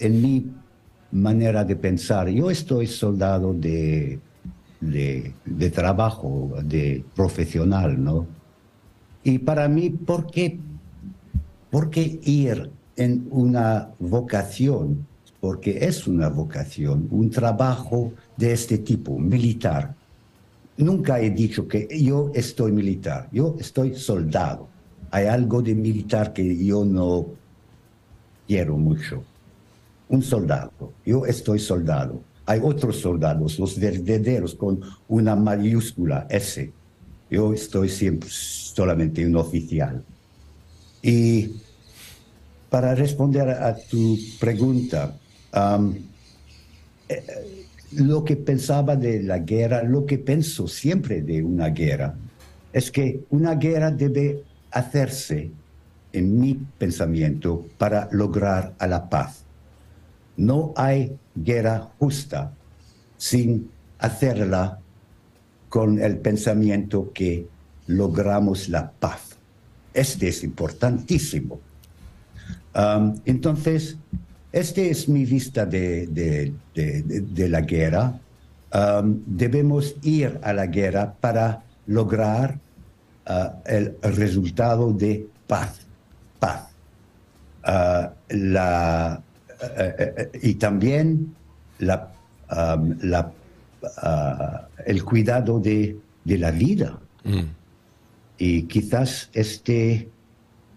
en 0.00 0.20
mi 0.20 0.50
manera 1.12 1.62
de 1.62 1.76
pensar. 1.76 2.28
Yo 2.30 2.50
estoy 2.50 2.88
soldado 2.88 3.54
de, 3.54 4.18
de, 4.80 5.32
de 5.44 5.70
trabajo, 5.70 6.50
de 6.64 7.04
profesional, 7.14 8.02
¿no? 8.02 8.26
Y 9.22 9.38
para 9.38 9.68
mí, 9.68 9.88
¿por 9.88 10.26
qué, 10.26 10.58
¿por 11.70 11.90
qué 11.90 12.18
ir 12.24 12.72
en 12.96 13.24
una 13.30 13.90
vocación? 14.00 15.06
Porque 15.38 15.84
es 15.86 16.08
una 16.08 16.28
vocación, 16.28 17.06
un 17.12 17.30
trabajo 17.30 18.12
de 18.36 18.52
este 18.52 18.78
tipo, 18.78 19.18
militar 19.18 19.94
nunca 20.76 21.20
he 21.20 21.30
dicho 21.30 21.66
que 21.66 21.88
yo 22.00 22.30
estoy 22.34 22.72
militar, 22.72 23.28
yo 23.32 23.56
estoy 23.58 23.94
soldado. 23.94 24.68
Hay 25.10 25.26
algo 25.26 25.62
de 25.62 25.74
militar 25.74 26.32
que 26.32 26.64
yo 26.64 26.84
no 26.84 27.26
quiero 28.46 28.76
mucho. 28.76 29.22
Un 30.08 30.22
soldado, 30.22 30.92
yo 31.04 31.26
estoy 31.26 31.58
soldado. 31.58 32.22
Hay 32.44 32.60
otros 32.62 33.00
soldados, 33.00 33.58
los 33.58 33.78
verdaderos, 33.78 34.54
con 34.54 34.80
una 35.08 35.36
mayúscula 35.36 36.26
S. 36.28 36.72
Yo 37.30 37.52
estoy 37.52 37.88
siempre 37.88 38.28
solamente 38.30 39.24
un 39.24 39.36
oficial. 39.36 40.02
Y 41.02 41.56
para 42.68 42.94
responder 42.94 43.48
a 43.48 43.76
tu 43.76 44.18
pregunta, 44.40 45.16
eh, 47.08 47.61
lo 47.96 48.24
que 48.24 48.36
pensaba 48.36 48.96
de 48.96 49.22
la 49.22 49.38
guerra, 49.38 49.82
lo 49.82 50.06
que 50.06 50.18
pienso 50.18 50.68
siempre 50.68 51.22
de 51.22 51.42
una 51.42 51.68
guerra, 51.68 52.14
es 52.72 52.90
que 52.90 53.24
una 53.30 53.54
guerra 53.54 53.90
debe 53.90 54.44
hacerse, 54.70 55.50
en 56.12 56.38
mi 56.38 56.54
pensamiento, 56.78 57.66
para 57.78 58.08
lograr 58.12 58.74
a 58.78 58.86
la 58.86 59.08
paz. 59.08 59.44
No 60.36 60.72
hay 60.76 61.16
guerra 61.34 61.90
justa 61.98 62.52
sin 63.16 63.70
hacerla 63.98 64.78
con 65.68 65.98
el 65.98 66.18
pensamiento 66.18 67.12
que 67.14 67.46
logramos 67.86 68.68
la 68.68 68.90
paz. 68.90 69.38
Este 69.94 70.28
es 70.28 70.42
importantísimo. 70.44 71.60
Entonces, 73.24 73.96
esta 74.52 74.82
es 74.82 75.08
mi 75.08 75.24
vista 75.24 75.64
de, 75.64 76.52
la 76.74 77.60
guerra. 77.62 78.20
Um, 78.74 79.22
debemos 79.26 79.96
ir 80.02 80.38
a 80.42 80.52
la 80.52 80.66
guerra 80.66 81.14
para 81.20 81.62
lograr 81.86 82.58
uh, 83.28 83.50
el 83.66 83.96
resultado 84.02 84.92
de 84.92 85.26
paz. 85.46 85.80
Paz. 86.38 86.68
Uh, 87.64 88.08
la, 88.28 89.22
uh, 89.62 90.38
y 90.42 90.54
también 90.54 91.34
la, 91.78 92.12
um, 92.50 92.96
la, 93.02 93.32
el 94.86 95.04
cuidado 95.04 95.60
de, 95.60 95.96
la 96.24 96.50
vida. 96.50 96.98
Mm. 97.24 97.42
Y 98.38 98.62
quizás 98.64 99.30
este 99.32 100.08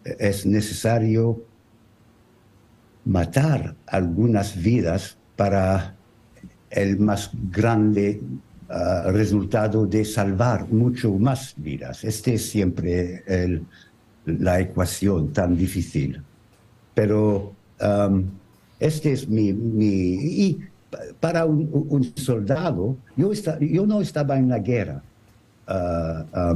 es 0.03 0.45
necesario 0.45 1.41
matar 3.05 3.75
algunas 3.87 4.61
vidas 4.61 5.17
para 5.35 5.95
el 6.69 6.99
más 6.99 7.29
grande 7.51 8.21
ah, 8.69 9.05
resultado 9.11 9.85
de 9.85 10.03
salvar 10.03 10.67
mucho 10.69 11.13
más 11.13 11.53
vidas. 11.57 12.03
Este 12.03 12.33
es 12.33 12.49
siempre 12.49 13.23
la 14.25 14.59
ecuación 14.59 15.31
tan 15.31 15.55
difícil. 15.55 16.21
Pero 16.93 17.53
este 18.79 19.11
es 19.11 19.27
mi, 19.27 19.49
Y 19.49 20.59
para 21.19 21.45
un, 21.45 22.13
soldado, 22.15 22.97
yo, 23.15 23.31
yo, 23.59 23.85
no 23.85 24.01
estaba 24.01 24.37
en 24.37 24.49
la 24.49 24.59
guerra. 24.59 25.03
Ah, 25.67 26.55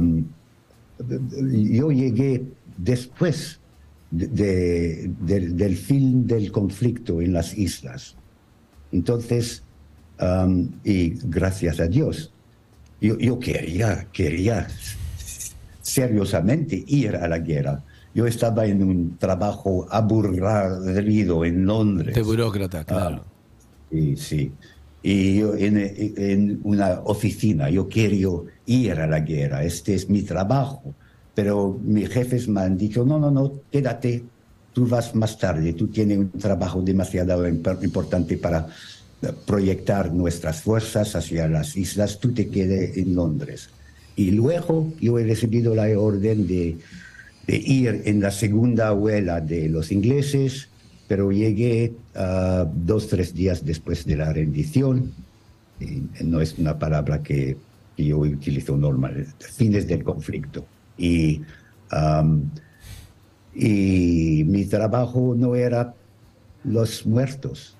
yo 0.98 1.90
llegué 1.90 2.44
después 2.76 3.59
de- 4.10 5.10
de- 5.20 5.48
del- 5.50 5.76
fin 5.76 6.26
del 6.26 6.50
conflicto 6.50 7.20
en 7.20 7.32
las 7.32 7.56
islas. 7.56 8.16
Entonces, 8.92 9.62
am, 10.18 10.70
y 10.84 11.10
gracias 11.28 11.78
a 11.80 11.86
Dios, 11.86 12.32
yo, 13.00 13.16
yo 13.18 13.38
quería, 13.38 14.08
quería 14.12 14.66
seriosamente 15.82 16.82
ir 16.86 17.16
a 17.16 17.28
la 17.28 17.38
guerra. 17.38 17.82
Yo 18.14 18.26
estaba 18.26 18.66
en 18.66 18.82
un 18.82 19.16
trabajo 19.18 19.86
aburrido 19.90 21.44
en 21.44 21.64
Londres. 21.64 22.14
De 22.14 22.22
burócrata, 22.22 22.84
claro. 22.84 23.24
Sí, 23.90 24.16
sí. 24.16 24.52
Y 25.02 25.38
yo 25.38 25.54
en, 25.56 25.78
en 25.78 26.60
una 26.64 27.00
oficina, 27.04 27.70
yo 27.70 27.88
quiero 27.88 28.46
ir 28.66 28.92
a 28.92 29.06
la 29.06 29.20
guerra, 29.20 29.64
este 29.64 29.94
es 29.94 30.10
mi 30.10 30.22
trabajo. 30.22 30.94
Pero 31.40 31.78
mis 31.82 32.08
jefes 32.10 32.48
me 32.48 32.60
han 32.60 32.76
dicho, 32.76 33.02
no, 33.02 33.18
no, 33.18 33.30
no, 33.30 33.50
quédate, 33.72 34.22
tú 34.74 34.86
vas 34.86 35.14
más 35.14 35.38
tarde, 35.38 35.72
tú 35.72 35.86
tienes 35.88 36.18
un 36.18 36.30
trabajo 36.32 36.82
demasiado 36.82 37.48
imp- 37.48 37.82
importante 37.82 38.36
para 38.36 38.66
eh, 39.22 39.32
proyectar 39.46 40.12
nuestras 40.12 40.60
fuerzas 40.60 41.16
hacia 41.16 41.48
las 41.48 41.78
islas, 41.78 42.18
tú 42.20 42.32
te 42.34 42.48
quedes 42.48 42.94
en 42.98 43.14
Londres. 43.14 43.70
Y 44.16 44.32
luego 44.32 44.92
yo 45.00 45.18
he 45.18 45.24
recibido 45.24 45.74
la 45.74 45.86
orden 45.98 46.46
de, 46.46 46.76
de 47.46 47.56
ir 47.56 48.02
en 48.04 48.20
la 48.20 48.32
segunda 48.32 48.92
huela 48.92 49.40
de 49.40 49.70
los 49.70 49.90
ingleses, 49.90 50.68
pero 51.08 51.32
llegué 51.32 51.92
ah, 52.14 52.66
dos, 52.90 53.08
tres 53.08 53.32
días 53.32 53.64
después 53.64 54.04
de 54.04 54.16
la 54.16 54.30
rendición. 54.30 55.10
Y 55.80 56.02
no 56.22 56.42
es 56.42 56.58
una 56.58 56.78
palabra 56.78 57.22
que, 57.22 57.56
que 57.96 58.04
yo 58.04 58.18
utilizo 58.18 58.76
normal, 58.76 59.26
fines 59.38 59.86
del 59.86 60.04
conflicto. 60.04 60.66
Y, 61.00 61.40
am, 61.90 62.50
y 63.54 64.44
mi 64.46 64.64
trabajo 64.66 65.34
no 65.36 65.54
era 65.56 65.94
los 66.64 67.06
muertos, 67.06 67.74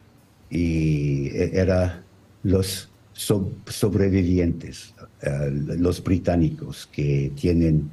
y 0.48 1.28
e- 1.28 1.50
era 1.52 2.02
los 2.42 2.88
so- 3.12 3.52
sobrevivientes, 3.66 4.94
eh, 5.22 5.50
los 5.52 6.02
británicos 6.02 6.88
que 6.90 7.30
tienen 7.36 7.90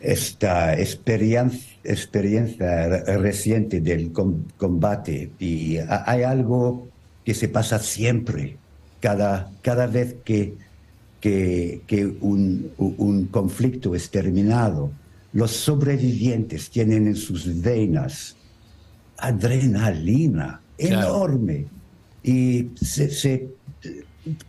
esta 0.00 0.74
experiencia, 0.78 1.70
experiencia 1.84 2.88
re- 2.88 3.16
reciente 3.18 3.80
del 3.80 4.12
com- 4.12 4.44
combate. 4.58 5.30
Y 5.38 5.78
ha- 5.78 6.04
hay 6.10 6.24
algo 6.24 6.88
que 7.24 7.32
se 7.32 7.48
pasa 7.48 7.78
siempre, 7.78 8.56
cada, 9.00 9.50
cada 9.62 9.86
vez 9.86 10.16
que, 10.24 10.54
que, 11.24 11.80
que 11.86 12.04
un, 12.20 12.70
un 12.76 13.16
conflicto 13.28 13.94
es 13.94 14.10
terminado. 14.10 14.90
Los 15.32 15.52
sobrevivientes 15.52 16.68
tienen 16.68 17.06
en 17.06 17.16
sus 17.16 17.40
venas 17.62 18.36
adrenalina 19.16 20.60
Claro. 20.76 21.00
enorme 21.08 21.66
y 22.22 22.68
se, 22.74 23.08
se 23.08 23.48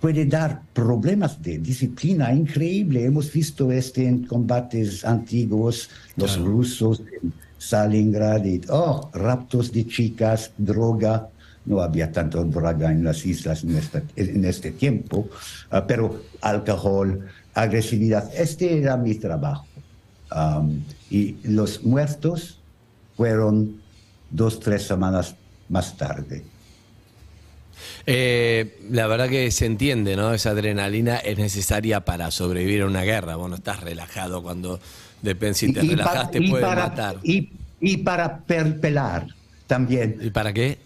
puede 0.01 0.25
dar 0.25 0.63
problemas 0.73 1.41
de 1.41 1.59
disciplina 1.59 2.33
increíble. 2.33 3.05
Hemos 3.05 3.31
visto 3.31 3.71
este 3.71 4.05
en 4.05 4.25
combates 4.25 5.05
antiguos, 5.05 5.89
los 6.17 6.35
Claro. 6.35 6.51
rusos 6.51 7.03
en 7.21 7.31
Stalingrad, 7.57 8.43
y, 8.43 8.59
oh, 8.69 9.09
raptos 9.13 9.71
de 9.71 9.87
chicas, 9.87 10.51
droga. 10.57 11.29
No 11.65 11.81
había 11.81 12.11
tanta 12.11 12.43
droga 12.43 12.91
en 12.91 13.03
las 13.03 13.25
islas 13.25 13.63
en, 13.63 13.79
en 14.15 14.45
este 14.45 14.71
tiempo, 14.71 15.29
ah, 15.71 15.85
pero 15.87 16.21
alcohol, 16.41 17.27
agresividad. 17.53 18.29
Este 18.35 18.77
era 18.79 18.97
mi 18.97 19.15
trabajo. 19.15 19.65
Y 21.09 21.37
los 21.43 21.83
muertos 21.83 22.59
fueron 23.15 23.81
dos, 24.29 24.59
tres 24.59 24.83
semanas 24.83 25.35
más 25.69 25.95
tarde. 25.97 26.43
Eh, 28.05 28.77
la 28.91 29.07
verdad 29.07 29.27
que 29.29 29.49
se 29.51 29.65
entiende, 29.65 30.15
¿no? 30.15 30.33
Esa 30.33 30.51
adrenalina 30.51 31.17
es 31.17 31.37
necesaria 31.37 32.01
para 32.05 32.31
sobrevivir 32.31 32.83
a 32.83 32.85
una 32.87 33.03
guerra. 33.03 33.35
Vos 33.35 33.49
no 33.49 33.55
estás 33.55 33.81
relajado 33.81 34.41
cuando 34.43 34.79
depende 35.21 35.55
si 35.55 35.73
te 35.73 35.83
Y- 35.83 35.87
y 35.87 35.89
relajas 35.91 36.13
para- 36.15 36.31
te 36.31 36.39
y 36.43 36.49
pueden 36.49 36.65
para- 36.67 36.87
matar. 36.87 37.15
Y, 37.23 37.49
y 37.81 37.97
para 37.97 38.37
perpelar 38.39 39.27
también, 39.67 40.17
¿Y 40.21 40.29
para 40.29 40.53
qué? 40.53 40.77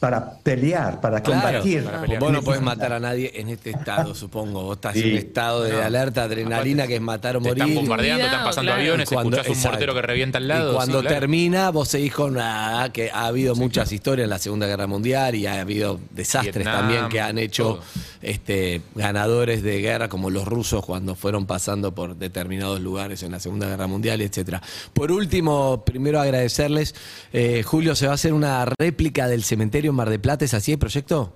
Para 0.00 0.38
pelear, 0.38 1.00
para 1.00 1.20
Claro, 1.22 1.40
combatir. 1.42 1.82
para 1.84 2.00
pelear. 2.02 2.20
vos 2.20 2.30
no 2.32 2.42
podés 2.42 2.60
matar 2.60 2.92
a 2.92 3.00
nadie 3.00 3.32
en 3.36 3.48
este 3.48 3.70
estado, 3.70 4.14
supongo. 4.14 4.62
Vos 4.64 4.76
estás 4.76 4.96
en 4.96 5.12
un 5.12 5.16
estado 5.18 5.62
de 5.62 5.72
No. 5.72 5.82
alerta, 5.82 6.24
adrenalina, 6.24 6.86
que 6.86 6.96
es 6.96 7.00
matar 7.00 7.36
o 7.36 7.40
Te 7.40 7.48
morir. 7.48 7.62
están 7.62 7.74
bombardeando, 7.74 8.24
están 8.24 8.44
pasando 8.44 8.68
claro. 8.70 8.80
aviones, 8.82 9.08
Cuando- 9.08 9.30
escuchás 9.36 9.46
un 9.48 9.52
exacto. 9.56 9.70
mortero 9.76 9.94
que 9.94 10.02
revienta 10.02 10.38
al 10.38 10.48
lado. 10.48 10.72
Y 10.72 10.74
cuando 10.76 10.98
sí, 11.00 11.06
claro. 11.06 11.20
termina, 11.20 11.70
vos 11.70 11.88
seguís 11.88 12.12
con 12.12 12.34
nada, 12.34 12.92
que 12.92 13.10
ha 13.10 13.26
habido 13.26 13.54
muchas 13.54 13.90
historias 13.92 14.24
en 14.24 14.30
la 14.30 14.38
Segunda 14.38 14.66
Guerra 14.66 14.86
Mundial 14.86 15.34
y 15.36 15.46
ha 15.46 15.60
habido 15.60 15.98
desastres 16.10 16.54
Vietnam, 16.56 16.80
también 16.80 17.08
que 17.08 17.20
han 17.22 17.38
hecho 17.38 17.64
todo. 17.64 17.82
este, 18.20 18.82
ganadores 18.94 19.62
de 19.62 19.80
guerra, 19.80 20.08
como 20.10 20.28
los 20.28 20.44
rusos 20.46 20.84
cuando 20.84 21.14
fueron 21.14 21.46
pasando 21.46 21.94
por 21.94 22.16
determinados 22.16 22.80
lugares 22.80 23.22
en 23.22 23.32
la 23.32 23.40
Segunda 23.40 23.68
Guerra 23.68 23.86
Mundial, 23.86 24.20
etcétera. 24.20 24.60
Por 24.92 25.10
último, 25.12 25.82
primero 25.84 26.20
agradecerles. 26.20 26.94
Eh, 27.32 27.62
Julio, 27.64 27.94
¿se 27.94 28.06
va 28.06 28.12
a 28.12 28.14
hacer 28.16 28.32
una 28.34 28.64
réplica 28.78 29.28
del 29.28 29.42
cementerio 29.44 29.83
en 29.90 29.96
Mar 29.96 30.10
de 30.10 30.18
Plata? 30.18 30.44
¿Es 30.44 30.54
así 30.54 30.72
el 30.72 30.78
proyecto? 30.78 31.34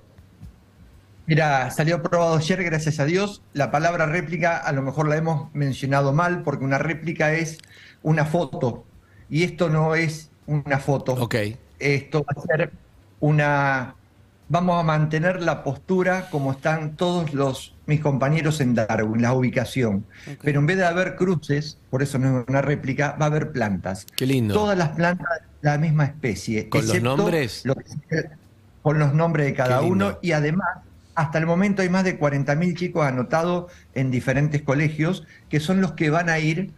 Mira, 1.27 1.71
salió 1.71 1.97
aprobado 1.97 2.37
ayer, 2.37 2.65
gracias 2.65 3.01
a 3.01 3.05
Dios. 3.05 3.43
La 3.53 3.71
palabra 3.71 4.07
réplica 4.07 4.57
a 4.57 4.73
lo 4.73 4.81
mejor 4.83 5.09
la 5.09 5.17
hemos 5.17 5.55
mencionado 5.55 6.13
mal 6.15 6.43
porque 6.43 6.65
una 6.65 6.79
réplica 6.79 7.33
es 7.35 7.59
una 8.03 8.25
foto 8.25 8.85
y 9.29 9.43
esto 9.43 9.69
no 9.69 9.95
es 9.95 10.31
una 10.47 10.79
foto. 10.79 11.13
Ok. 11.15 11.35
Esto 11.79 12.25
va 12.25 12.41
a 12.43 12.47
ser 12.47 12.73
una... 13.21 13.95
Vamos 14.51 14.81
a 14.81 14.83
mantener 14.83 15.43
la 15.43 15.63
postura 15.63 16.31
como 16.31 16.53
están 16.53 16.97
todos 16.97 17.35
los 17.35 17.75
mis 17.85 18.01
compañeros 18.01 18.63
en 18.63 18.75
Darwin, 18.75 19.21
la 19.21 19.35
ubicación. 19.35 20.07
Pero 20.43 20.61
en 20.61 20.67
vez 20.67 20.79
de 20.79 20.87
haber 20.87 21.17
cruces, 21.17 21.77
por 21.91 22.03
eso 22.03 22.19
no 22.19 22.41
es 22.41 22.49
una 22.49 22.63
réplica, 22.63 23.15
va 23.21 23.27
a 23.27 23.29
haber 23.29 23.53
plantas. 23.53 24.07
Qué 24.17 24.25
lindo. 24.25 24.55
Todas 24.55 24.79
las 24.79 24.91
plantas 24.91 25.27
de 25.61 25.69
la 25.71 25.77
misma 25.77 26.07
especie. 26.07 26.71
¿Con 26.71 26.87
los 26.87 27.03
nombres? 27.03 27.67
lo 27.67 27.75
que- 27.75 27.85
con 28.83 28.99
los 28.99 29.15
nombres 29.15 29.47
de 29.47 29.55
cada 29.55 29.83
uno. 29.83 30.19
y 30.23 30.33
además 30.33 30.69
hasta 31.15 31.39
el 31.39 31.47
momento 31.47 31.83
hay 31.83 31.89
más 31.89 32.05
de 32.05 32.19
40.000 32.19 32.77
chicos 32.77 33.05
anotados 33.05 33.73
en 33.95 34.13
diferentes 34.13 34.63
colegios 34.63 35.27
que 35.49 35.59
son 35.59 35.81
los 35.81 35.93
que 35.93 36.11
van 36.11 36.29
a 36.29 36.39
ir 36.39 36.73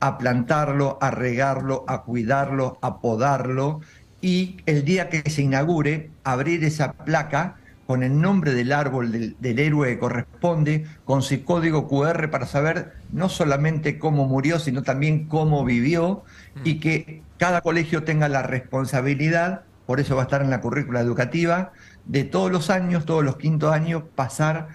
a 0.00 0.18
plantarlo, 0.18 0.98
a 1.00 1.10
regarlo, 1.10 1.84
a 1.86 2.02
cuidarlo, 2.02 2.76
a 2.82 3.00
podarlo. 3.00 3.80
Y 4.20 4.56
el 4.66 4.84
día 4.84 5.08
que 5.08 5.30
se 5.30 5.42
inaugure 5.42 6.10
abrir 6.24 6.64
esa 6.64 6.92
placa 6.92 7.56
con 7.86 8.02
el 8.02 8.20
nombre 8.20 8.52
del 8.52 8.72
árbol 8.72 9.12
del, 9.12 9.36
del 9.38 9.58
héroe 9.58 9.90
que 9.90 9.98
corresponde, 9.98 10.86
con 11.04 11.22
su 11.22 11.44
código 11.44 11.86
QR 11.88 12.30
para 12.30 12.46
saber 12.46 12.94
no 13.12 13.28
solamente 13.28 13.98
cómo 13.98 14.26
murió, 14.26 14.58
sino 14.58 14.82
también 14.82 15.26
cómo 15.26 15.64
vivió 15.64 16.24
y 16.64 16.80
que 16.80 17.22
cada 17.38 17.60
colegio 17.60 18.04
tenga 18.04 18.28
la 18.28 18.42
responsabilidad, 18.42 19.62
por 19.86 20.00
eso 20.00 20.16
va 20.16 20.22
a 20.22 20.24
estar 20.24 20.42
en 20.42 20.50
la 20.50 20.60
currícula 20.60 21.00
educativa, 21.00 21.72
de 22.04 22.24
todos 22.24 22.50
los 22.50 22.70
años, 22.70 23.04
todos 23.04 23.24
los 23.24 23.36
quintos 23.36 23.72
años, 23.72 24.02
pasar 24.14 24.68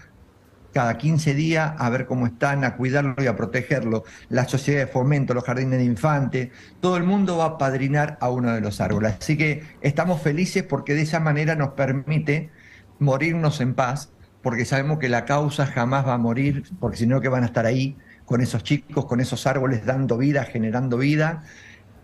cada 0.72 0.98
15 0.98 1.34
días 1.34 1.72
a 1.78 1.90
ver 1.90 2.06
cómo 2.06 2.26
están, 2.26 2.64
a 2.64 2.76
cuidarlo 2.76 3.14
y 3.18 3.26
a 3.26 3.36
protegerlo. 3.36 4.04
La 4.28 4.48
sociedad 4.48 4.80
de 4.80 4.86
fomento, 4.86 5.34
los 5.34 5.44
jardines 5.44 5.78
de 5.78 5.84
infantes, 5.84 6.50
todo 6.80 6.96
el 6.96 7.04
mundo 7.04 7.38
va 7.38 7.44
a 7.44 7.58
padrinar 7.58 8.18
a 8.20 8.30
uno 8.30 8.52
de 8.52 8.60
los 8.60 8.80
árboles. 8.80 9.16
Así 9.20 9.36
que 9.36 9.64
estamos 9.80 10.22
felices 10.22 10.62
porque 10.62 10.94
de 10.94 11.02
esa 11.02 11.20
manera 11.20 11.56
nos 11.56 11.70
permite 11.70 12.50
morirnos 12.98 13.60
en 13.60 13.74
paz, 13.74 14.12
porque 14.42 14.64
sabemos 14.64 14.98
que 14.98 15.08
la 15.08 15.24
causa 15.24 15.66
jamás 15.66 16.06
va 16.06 16.14
a 16.14 16.18
morir, 16.18 16.64
porque 16.78 16.96
si 16.96 17.06
no 17.06 17.20
que 17.20 17.28
van 17.28 17.42
a 17.42 17.46
estar 17.46 17.66
ahí 17.66 17.96
con 18.24 18.40
esos 18.40 18.62
chicos, 18.62 19.06
con 19.06 19.20
esos 19.20 19.46
árboles 19.46 19.84
dando 19.84 20.16
vida, 20.16 20.44
generando 20.44 20.98
vida. 20.98 21.42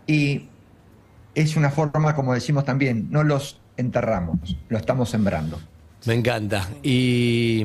Y 0.07 0.49
es 1.37 1.55
una 1.55 1.69
forma, 1.69 2.15
como 2.15 2.33
decimos 2.33 2.65
también, 2.65 3.09
no 3.11 3.23
los 3.23 3.59
enterramos, 3.77 4.57
lo 4.69 4.77
estamos 4.77 5.11
sembrando. 5.11 5.59
Me 6.05 6.15
encanta. 6.15 6.67
Y 6.81 7.63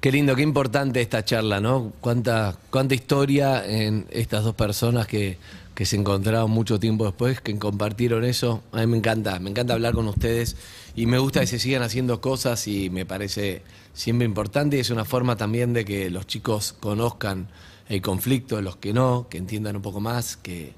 qué 0.00 0.10
lindo, 0.10 0.34
qué 0.34 0.40
importante 0.40 1.02
esta 1.02 1.22
charla, 1.26 1.60
¿no? 1.60 1.92
Cuánta, 2.00 2.56
cuánta 2.70 2.94
historia 2.94 3.66
en 3.66 4.06
estas 4.10 4.44
dos 4.44 4.54
personas 4.54 5.06
que, 5.06 5.36
que 5.74 5.84
se 5.84 5.96
encontraron 5.96 6.50
mucho 6.50 6.80
tiempo 6.80 7.04
después, 7.04 7.42
que 7.42 7.54
compartieron 7.58 8.24
eso. 8.24 8.62
A 8.72 8.80
mí 8.80 8.86
me 8.86 8.96
encanta, 8.96 9.38
me 9.38 9.50
encanta 9.50 9.74
hablar 9.74 9.92
con 9.92 10.08
ustedes 10.08 10.56
y 10.96 11.04
me 11.04 11.18
gusta 11.18 11.40
que 11.40 11.46
se 11.46 11.58
sigan 11.58 11.82
haciendo 11.82 12.22
cosas 12.22 12.66
y 12.66 12.88
me 12.88 13.04
parece 13.04 13.60
siempre 13.92 14.24
importante 14.24 14.78
y 14.78 14.80
es 14.80 14.88
una 14.88 15.04
forma 15.04 15.36
también 15.36 15.74
de 15.74 15.84
que 15.84 16.08
los 16.08 16.26
chicos 16.26 16.72
conozcan 16.80 17.48
el 17.90 18.00
conflicto, 18.00 18.62
los 18.62 18.76
que 18.76 18.94
no, 18.94 19.26
que 19.28 19.36
entiendan 19.36 19.76
un 19.76 19.82
poco 19.82 20.00
más, 20.00 20.38
que, 20.38 20.72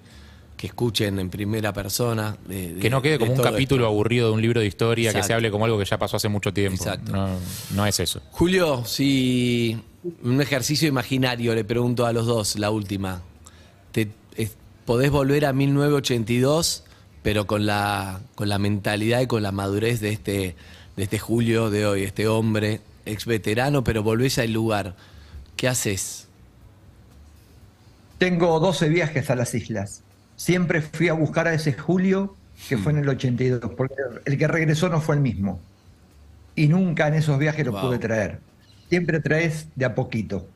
que 0.57 0.67
escuchen 0.69 1.19
en 1.19 1.29
primera 1.31 1.73
persona. 1.73 2.37
de- 2.49 2.75
de- 2.75 2.81
Que 2.81 2.89
no 2.91 3.03
quede 3.03 3.13
de 3.15 3.19
como 3.19 3.33
un 3.35 3.43
capítulo 3.43 3.85
esto. 3.85 3.93
aburrido 3.93 4.29
de 4.29 4.35
un 4.35 4.41
libro 4.43 4.61
de 4.61 4.67
historia, 4.67 5.13
que 5.13 5.23
se 5.23 5.35
hable 5.35 5.51
como 5.51 5.65
algo 5.67 5.79
que 5.79 5.85
ya 5.85 5.99
pasó 5.99 6.17
hace 6.17 6.29
mucho 6.29 6.53
tiempo. 6.53 6.83
Exacto. 6.83 7.13
No, 7.13 7.29
no 7.75 7.87
es 7.87 8.01
eso. 8.01 8.23
Julio, 8.31 8.85
si 8.87 9.79
un 10.23 10.41
ejercicio 10.41 10.89
imaginario 10.89 11.55
le 11.55 11.65
pregunto 11.65 12.07
a 12.07 12.13
los 12.13 12.27
dos, 12.27 12.57
la 12.59 12.71
última. 12.71 13.21
Te- 13.93 14.09
es- 14.37 14.57
podés 14.87 15.11
volver 15.11 15.45
a 15.45 15.53
1982, 15.53 16.85
pero 17.23 17.47
con 17.47 17.67
la, 17.67 18.21
con 18.35 18.49
la 18.49 18.59
mentalidad 18.59 19.21
y 19.21 19.27
con 19.27 19.43
la 19.43 19.53
madurez 19.53 20.01
de 20.01 20.11
este, 20.11 20.57
de 20.97 21.03
este 21.03 21.19
Julio 21.19 21.69
de 21.71 21.85
hoy, 21.87 22.03
este 22.05 22.29
hombre, 22.29 22.81
ex 23.05 23.27
veterano, 23.27 23.85
pero 23.85 24.03
volvés 24.03 24.39
al 24.39 24.53
lugar. 24.53 24.97
¿Qué 25.57 25.69
haces? 25.69 26.29
Tengo 28.19 28.59
12 28.61 28.89
viajes 28.89 29.29
a 29.29 29.37
las 29.37 29.55
islas. 29.55 30.03
Siempre 30.37 30.81
fui 30.83 31.09
a 31.09 31.15
buscar 31.15 31.47
a 31.49 31.55
ese 31.55 31.73
Julio 31.73 32.37
que 32.69 32.79
fue 32.79 32.93
en 32.93 32.99
el 32.99 33.09
82, 33.09 33.73
porque 33.77 33.95
el 34.25 34.39
que 34.39 34.47
regresó 34.49 34.89
no 34.89 35.01
fue 35.01 35.15
el 35.17 35.21
mismo. 35.21 35.61
Y 36.55 36.69
nunca 36.69 37.09
en 37.09 37.15
esos 37.15 37.39
viajes 37.39 37.67
lo 37.67 37.73
Wow. 37.73 37.83
pude 37.83 37.99
traer. 37.99 38.41
Siempre 38.89 39.21
traes 39.21 39.69
de 39.75 39.85
a 39.85 39.95
poquito. 39.95 40.49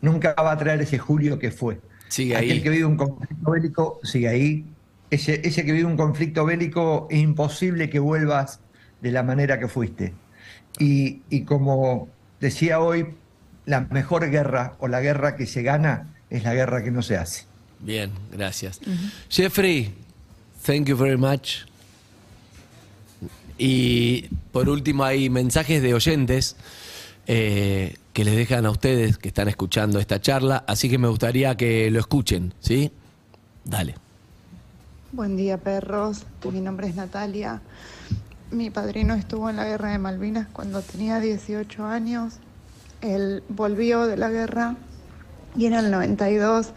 Nunca 0.00 0.34
va 0.34 0.52
a 0.52 0.58
traer 0.58 0.80
ese 0.82 0.98
Julio 0.98 1.38
que 1.38 1.50
fue. 1.50 1.80
Sigue 2.08 2.36
Aquel 2.36 2.52
ahí. 2.52 2.62
que 2.62 2.70
vive 2.70 2.84
un 2.84 2.96
conflicto 2.96 3.50
bélico 3.50 4.00
sigue 4.04 4.28
ahí. 4.28 4.64
Ese, 5.10 5.40
ese 5.46 5.64
que 5.64 5.72
vive 5.72 5.84
un 5.86 5.96
conflicto 5.96 6.44
bélico 6.44 7.08
es 7.10 7.18
imposible 7.18 7.90
que 7.90 7.98
vuelvas 7.98 8.60
de 9.00 9.10
la 9.10 9.22
manera 9.22 9.58
que 9.58 9.66
fuiste. 9.68 10.14
Y, 10.78 11.22
y 11.28 11.42
como 11.42 12.08
decía 12.40 12.78
hoy, 12.78 13.14
la 13.66 13.80
mejor 13.90 14.30
guerra 14.30 14.74
o 14.78 14.86
la 14.86 15.00
guerra 15.00 15.34
que 15.34 15.46
se 15.46 15.62
gana 15.62 16.14
es 16.30 16.44
la 16.44 16.54
guerra 16.54 16.84
que 16.84 16.90
no 16.92 17.02
se 17.02 17.16
hace. 17.16 17.47
Bien, 17.80 18.10
gracias. 18.32 18.80
Jeffrey, 19.28 19.94
thank 20.64 20.86
you 20.86 20.96
very 20.96 21.16
much. 21.16 21.66
Y 23.58 24.28
por 24.52 24.68
último 24.68 25.04
hay 25.04 25.30
mensajes 25.30 25.82
de 25.82 25.94
oyentes 25.94 26.56
eh, 27.26 27.96
que 28.12 28.24
les 28.24 28.36
dejan 28.36 28.66
a 28.66 28.70
ustedes 28.70 29.18
que 29.18 29.28
están 29.28 29.48
escuchando 29.48 29.98
esta 29.98 30.20
charla, 30.20 30.64
así 30.66 30.88
que 30.88 30.98
me 30.98 31.08
gustaría 31.08 31.56
que 31.56 31.90
lo 31.90 31.98
escuchen, 31.98 32.54
¿sí? 32.60 32.90
Dale. 33.64 33.96
Buen 35.12 35.36
día, 35.36 35.58
perros. 35.58 36.24
Mi 36.50 36.60
nombre 36.60 36.88
es 36.88 36.94
Natalia. 36.94 37.60
Mi 38.50 38.70
padrino 38.70 39.14
estuvo 39.14 39.50
en 39.50 39.56
la 39.56 39.64
guerra 39.64 39.90
de 39.92 39.98
Malvinas 39.98 40.48
cuando 40.52 40.80
tenía 40.82 41.20
18 41.20 41.84
años. 41.84 42.34
Él 43.00 43.42
volvió 43.48 44.06
de 44.06 44.16
la 44.16 44.30
guerra 44.30 44.76
y 45.56 45.66
en 45.66 45.74
el 45.74 45.90
92 45.90 46.72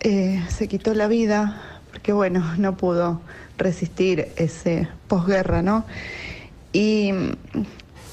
eh, 0.00 0.44
se 0.48 0.68
quitó 0.68 0.94
la 0.94 1.08
vida 1.08 1.60
porque, 1.90 2.12
bueno, 2.12 2.44
no 2.56 2.76
pudo 2.76 3.20
resistir 3.56 4.28
ese 4.36 4.88
posguerra, 5.08 5.62
¿no? 5.62 5.84
Y 6.72 7.12
mm, 7.12 7.32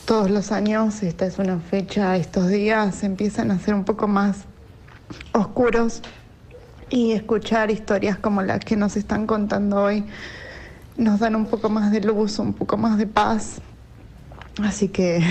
todos 0.05 0.29
los 0.29 0.51
años, 0.51 1.03
esta 1.03 1.25
es 1.25 1.39
una 1.39 1.59
fecha, 1.59 2.15
estos 2.15 2.49
días 2.49 3.03
empiezan 3.03 3.51
a 3.51 3.59
ser 3.59 3.73
un 3.73 3.85
poco 3.85 4.07
más 4.07 4.45
oscuros 5.33 6.01
y 6.89 7.11
escuchar 7.11 7.71
historias 7.71 8.17
como 8.17 8.41
las 8.41 8.59
que 8.59 8.75
nos 8.75 8.95
están 8.95 9.27
contando 9.27 9.83
hoy 9.83 10.03
nos 10.97 11.19
dan 11.19 11.35
un 11.35 11.45
poco 11.45 11.69
más 11.69 11.91
de 11.91 12.01
luz, 12.01 12.39
un 12.39 12.53
poco 12.53 12.77
más 12.77 12.97
de 12.97 13.07
paz. 13.07 13.61
Así 14.63 14.87
que 14.87 15.21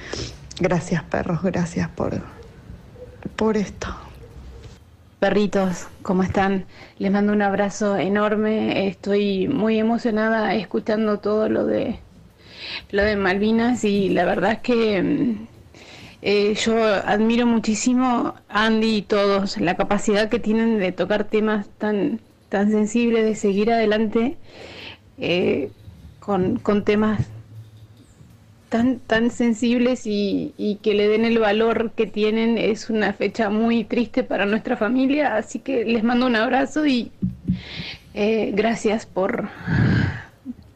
gracias 0.60 1.02
perros, 1.04 1.42
gracias 1.42 1.88
por, 1.88 2.20
por 3.36 3.56
esto. 3.56 4.07
Perritos, 5.18 5.88
¿cómo 6.02 6.22
están? 6.22 6.66
Les 6.98 7.10
mando 7.10 7.32
un 7.32 7.42
abrazo 7.42 7.96
enorme. 7.96 8.86
Estoy 8.86 9.48
muy 9.48 9.76
emocionada 9.76 10.54
escuchando 10.54 11.18
todo 11.18 11.48
lo 11.48 11.66
de 11.66 11.98
lo 12.92 13.02
de 13.02 13.16
Malvinas 13.16 13.82
y 13.82 14.10
la 14.10 14.24
verdad 14.24 14.52
es 14.52 14.58
que 14.60 15.02
mm, 15.02 15.46
eh, 16.22 16.54
yo 16.54 16.84
admiro 16.84 17.46
muchísimo 17.46 18.34
a 18.48 18.66
Andy 18.66 18.98
y 18.98 19.02
todos 19.02 19.58
la 19.58 19.76
capacidad 19.76 20.28
que 20.28 20.38
tienen 20.38 20.78
de 20.78 20.92
tocar 20.92 21.24
temas 21.24 21.66
tan 21.78 22.20
tan 22.48 22.70
sensibles, 22.70 23.24
de 23.24 23.34
seguir 23.34 23.72
adelante 23.72 24.36
eh, 25.18 25.72
con, 26.20 26.60
con 26.60 26.84
temas 26.84 27.26
tan, 28.68 28.98
tan 28.98 29.30
sensibles 29.30 30.06
y, 30.06 30.54
y 30.56 30.76
que 30.76 30.94
le 30.94 31.08
den 31.08 31.24
el 31.24 31.38
valor 31.38 31.92
que 31.92 32.06
tienen. 32.06 32.58
Es 32.58 32.90
una 32.90 33.12
fecha 33.12 33.50
muy 33.50 33.84
triste 33.84 34.22
para 34.22 34.46
nuestra 34.46 34.76
familia, 34.76 35.36
así 35.36 35.58
que 35.58 35.84
les 35.84 36.04
mando 36.04 36.26
un 36.26 36.36
abrazo 36.36 36.86
y 36.86 37.10
eh, 38.14 38.52
gracias 38.54 39.06
por, 39.06 39.48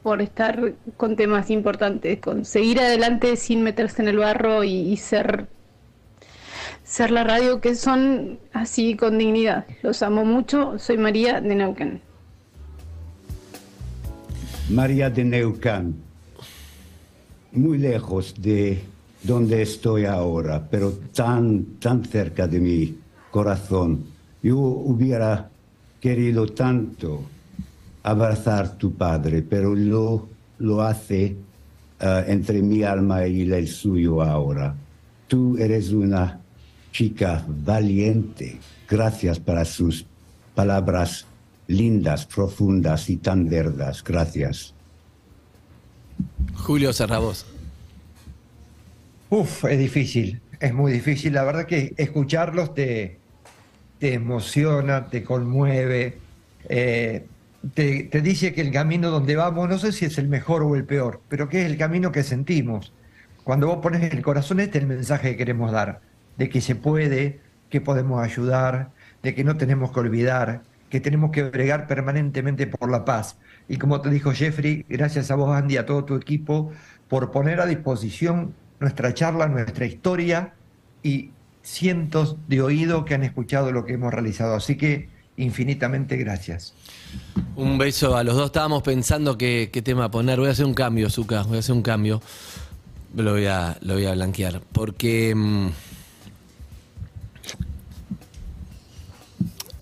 por 0.02 0.22
estar 0.22 0.72
con 0.96 1.16
temas 1.16 1.50
importantes, 1.50 2.20
con 2.20 2.44
seguir 2.44 2.80
adelante 2.80 3.36
sin 3.36 3.62
meterse 3.62 4.02
en 4.02 4.08
el 4.08 4.18
barro 4.18 4.64
y, 4.64 4.72
y 4.72 4.96
ser 4.96 5.46
ser 6.84 7.10
la 7.10 7.24
radio 7.24 7.62
que 7.62 7.74
son 7.74 8.38
así 8.52 8.96
con 8.96 9.16
dignidad. 9.16 9.64
Los 9.82 10.02
amo 10.02 10.26
mucho. 10.26 10.78
Soy 10.78 10.98
María 10.98 11.40
de 11.40 11.54
Neuquén. 11.54 12.02
María 14.68 15.08
de 15.08 15.24
Neuquén, 15.24 16.02
muy 17.52 17.78
lejos 17.78 18.34
de 18.38 18.82
donde 19.22 19.62
estoy 19.62 20.04
ahora, 20.04 20.66
pero 20.68 20.92
tan, 21.14 21.64
tan 21.78 22.04
cerca 22.04 22.46
de 22.48 22.60
mi 22.60 22.98
corazón. 23.30 24.04
Yo 24.42 24.58
hubiera 24.58 25.48
querido 26.00 26.46
tanto 26.48 27.22
abrazar 28.02 28.76
tu 28.76 28.94
padre, 28.94 29.42
pero 29.42 29.74
lo, 29.74 30.28
lo 30.58 30.82
hace 30.82 31.36
eh, 32.00 32.24
entre 32.26 32.62
mi 32.62 32.82
alma 32.82 33.26
y 33.26 33.42
el 33.42 33.68
suyo 33.68 34.22
ahora. 34.22 34.74
Tú 35.28 35.56
eres 35.56 35.92
una 35.92 36.40
chica 36.90 37.44
valiente. 37.48 38.58
Gracias 38.88 39.38
para 39.38 39.64
sus 39.64 40.04
palabras 40.54 41.26
lindas, 41.68 42.26
profundas 42.26 43.08
y 43.08 43.18
tan 43.18 43.48
verdas. 43.48 44.02
Gracias. 44.02 44.74
Julio 46.54 46.92
Serrabos. 46.92 47.46
Uf, 49.30 49.64
es 49.64 49.78
difícil, 49.78 50.40
es 50.60 50.74
muy 50.74 50.92
difícil. 50.92 51.32
La 51.32 51.44
verdad 51.44 51.66
que 51.66 51.94
escucharlos 51.96 52.74
te, 52.74 53.18
te 53.98 54.14
emociona, 54.14 55.06
te 55.06 55.24
conmueve, 55.24 56.18
eh, 56.68 57.24
te, 57.74 58.04
te 58.04 58.20
dice 58.20 58.52
que 58.52 58.60
el 58.60 58.70
camino 58.70 59.10
donde 59.10 59.36
vamos, 59.36 59.68
no 59.68 59.78
sé 59.78 59.92
si 59.92 60.04
es 60.04 60.18
el 60.18 60.28
mejor 60.28 60.62
o 60.62 60.76
el 60.76 60.84
peor, 60.84 61.20
pero 61.28 61.48
que 61.48 61.62
es 61.62 61.66
el 61.66 61.78
camino 61.78 62.12
que 62.12 62.22
sentimos. 62.22 62.92
Cuando 63.44 63.66
vos 63.66 63.78
pones 63.78 64.12
el 64.12 64.22
corazón, 64.22 64.60
este 64.60 64.78
es 64.78 64.82
el 64.82 64.88
mensaje 64.88 65.30
que 65.30 65.36
queremos 65.36 65.72
dar, 65.72 66.00
de 66.36 66.48
que 66.48 66.60
se 66.60 66.74
puede, 66.74 67.40
que 67.70 67.80
podemos 67.80 68.22
ayudar, 68.22 68.90
de 69.22 69.34
que 69.34 69.44
no 69.44 69.56
tenemos 69.56 69.92
que 69.92 70.00
olvidar, 70.00 70.62
que 70.92 71.00
tenemos 71.00 71.30
que 71.30 71.42
bregar 71.44 71.86
permanentemente 71.86 72.66
por 72.66 72.90
la 72.90 73.06
paz. 73.06 73.38
Y 73.66 73.78
como 73.78 74.02
te 74.02 74.10
dijo 74.10 74.32
Jeffrey, 74.32 74.84
gracias 74.90 75.30
a 75.30 75.36
vos, 75.36 75.56
Andy, 75.56 75.78
a 75.78 75.86
todo 75.86 76.04
tu 76.04 76.16
equipo, 76.16 76.70
por 77.08 77.30
poner 77.30 77.62
a 77.62 77.66
disposición 77.66 78.52
nuestra 78.78 79.14
charla, 79.14 79.48
nuestra 79.48 79.86
historia 79.86 80.52
y 81.02 81.30
cientos 81.62 82.36
de 82.46 82.60
oídos 82.60 83.06
que 83.06 83.14
han 83.14 83.22
escuchado 83.22 83.72
lo 83.72 83.86
que 83.86 83.94
hemos 83.94 84.12
realizado. 84.12 84.54
Así 84.54 84.76
que 84.76 85.08
infinitamente 85.38 86.18
gracias. 86.18 86.74
Un 87.56 87.78
beso 87.78 88.14
a 88.14 88.22
los 88.22 88.36
dos. 88.36 88.44
Estábamos 88.44 88.82
pensando 88.82 89.38
qué, 89.38 89.70
tema 89.82 90.10
poner. 90.10 90.40
Voy 90.40 90.48
a 90.48 90.52
hacer 90.52 90.66
un 90.66 90.74
cambio, 90.74 91.08
Zuka. 91.08 91.44
Voy 91.44 91.56
a 91.56 91.60
hacer 91.60 91.74
un 91.74 91.80
cambio. 91.80 92.20
Lo 93.16 93.32
voy 93.32 93.46
a, 93.46 93.78
lo 93.80 93.94
voy 93.94 94.04
a 94.04 94.12
blanquear. 94.12 94.60
Porque 94.72 95.34
mm, 95.34 95.68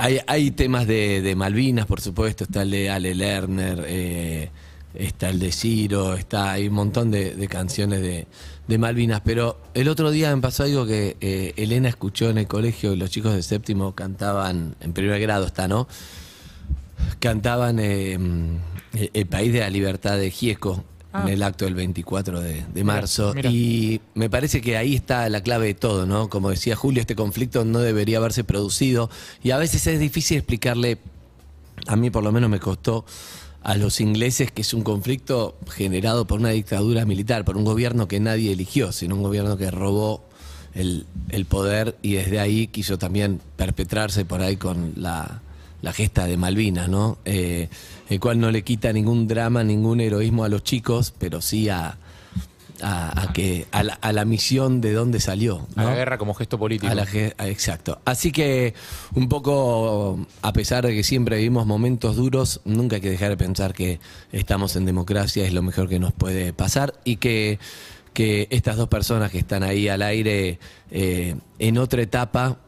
hay, 0.00 0.18
hay 0.26 0.50
temas 0.50 0.86
de, 0.86 1.20
de 1.20 1.36
Malvinas, 1.36 1.86
por 1.86 2.00
supuesto. 2.00 2.44
Está 2.44 2.62
el 2.62 2.70
de 2.70 2.90
Ale 2.90 3.14
Lerner, 3.14 3.84
eh, 3.86 4.50
está 4.94 5.28
el 5.28 5.38
de 5.38 5.52
Ciro, 5.52 6.14
está, 6.14 6.52
hay 6.52 6.68
un 6.68 6.74
montón 6.74 7.10
de, 7.10 7.46
canciones 7.48 8.00
de, 8.00 8.78
Malvinas. 8.78 9.20
Pero 9.22 9.60
el 9.74 9.88
otro 9.88 10.10
día 10.10 10.34
me 10.34 10.40
pasó 10.40 10.62
algo 10.62 10.86
que 10.86 11.16
eh, 11.20 11.52
Elena 11.56 11.90
escuchó 11.90 12.30
en 12.30 12.38
el 12.38 12.46
colegio 12.46 12.96
los 12.96 13.10
chicos 13.10 13.34
de 13.34 13.42
séptimo 13.42 13.94
cantaban, 13.94 14.74
en 14.80 14.92
primer 14.92 15.20
grado 15.20 15.46
está, 15.46 15.68
¿no? 15.68 15.86
cantaban 17.18 17.78
eh, 17.78 18.14
el, 18.14 19.10
el 19.12 19.26
País 19.26 19.52
de 19.52 19.60
la 19.60 19.70
Libertad 19.70 20.16
de 20.16 20.30
Giesco 20.30 20.84
Ah. 21.12 21.24
en 21.26 21.30
el 21.34 21.42
acto 21.42 21.64
del 21.64 21.74
24 21.74 22.40
de, 22.40 22.52
de 22.54 22.64
Mira, 22.72 22.84
marzo. 22.84 23.32
mira. 23.34 23.50
Y 23.50 24.00
me 24.14 24.30
parece 24.30 24.60
que 24.60 24.76
ahí 24.76 24.94
está 24.94 25.28
la 25.28 25.42
clave 25.42 25.66
de 25.66 25.74
todo, 25.74 26.06
¿no? 26.06 26.28
Como 26.28 26.50
decía 26.50 26.76
Julio, 26.76 27.00
este 27.00 27.16
conflicto 27.16 27.64
no 27.64 27.80
debería 27.80 28.18
haberse 28.18 28.44
producido. 28.44 29.10
Y 29.42 29.50
a 29.50 29.58
veces 29.58 29.86
es 29.88 29.98
difícil 29.98 30.36
explicarle, 30.36 30.98
a 31.88 31.96
mí 31.96 32.10
por 32.10 32.22
lo 32.22 32.30
menos 32.30 32.48
me 32.48 32.60
costó, 32.60 33.04
a 33.62 33.74
los 33.76 34.00
ingleses 34.00 34.52
que 34.52 34.62
es 34.62 34.72
un 34.72 34.82
conflicto 34.82 35.58
generado 35.68 36.26
por 36.26 36.38
una 36.40 36.50
dictadura 36.50 37.04
militar, 37.04 37.44
por 37.44 37.56
un 37.56 37.64
gobierno 37.64 38.06
que 38.08 38.20
nadie 38.20 38.52
eligió, 38.52 38.92
sino 38.92 39.16
un 39.16 39.22
gobierno 39.22 39.56
que 39.56 39.70
robó 39.70 40.24
el, 40.74 41.06
el 41.28 41.44
poder 41.44 41.96
y 42.02 42.12
desde 42.14 42.38
ahí 42.38 42.68
quiso 42.68 42.98
también 42.98 43.40
perpetrarse 43.56 44.24
por 44.24 44.40
ahí 44.40 44.56
con 44.56 44.92
la, 44.96 45.42
la 45.82 45.92
gesta 45.92 46.26
de 46.26 46.36
Malvinas, 46.36 46.88
¿no? 46.88 47.18
Eh, 47.24 47.68
el 48.08 48.20
cual 48.20 48.38
no 48.40 48.50
le 48.50 48.62
quita 48.62 48.92
ningún 48.92 49.26
drama, 49.28 49.64
ningún 49.64 50.00
heroísmo 50.00 50.44
a 50.44 50.48
los 50.48 50.62
chicos, 50.62 51.12
pero 51.18 51.40
sí 51.40 51.68
a, 51.68 51.96
a, 52.82 53.22
a 53.22 53.32
que, 53.32 53.66
a, 53.72 53.82
la, 53.82 53.94
a 53.94 54.12
la 54.12 54.24
misión 54.24 54.80
de 54.80 54.92
dónde 54.92 55.20
salió. 55.20 55.66
A 55.76 55.84
la 55.84 55.90
¿no? 55.90 55.96
guerra 55.96 56.18
como 56.18 56.34
gesto 56.34 56.58
político. 56.58 56.90
A 56.90 56.94
la 56.94 57.06
ge- 57.06 57.34
exacto. 57.38 58.00
Así 58.04 58.32
que 58.32 58.74
un 59.14 59.28
poco, 59.28 60.26
a 60.42 60.52
pesar 60.52 60.86
de 60.86 60.94
que 60.94 61.02
siempre 61.04 61.36
vivimos 61.36 61.66
momentos 61.66 62.16
duros, 62.16 62.60
nunca 62.64 62.96
hay 62.96 63.02
que 63.02 63.10
dejar 63.10 63.30
de 63.30 63.36
pensar 63.36 63.74
que 63.74 64.00
estamos 64.32 64.76
en 64.76 64.86
democracia, 64.86 65.44
es 65.46 65.52
lo 65.52 65.62
mejor 65.62 65.88
que 65.88 65.98
nos 65.98 66.12
puede 66.12 66.52
pasar 66.52 66.94
y 67.04 67.16
que, 67.16 67.58
que 68.12 68.48
estas 68.50 68.76
dos 68.76 68.88
personas 68.88 69.30
que 69.30 69.38
están 69.38 69.62
ahí 69.62 69.88
al 69.88 70.02
aire 70.02 70.58
eh, 70.90 71.36
en 71.58 71.78
otra 71.78 72.02
etapa 72.02 72.58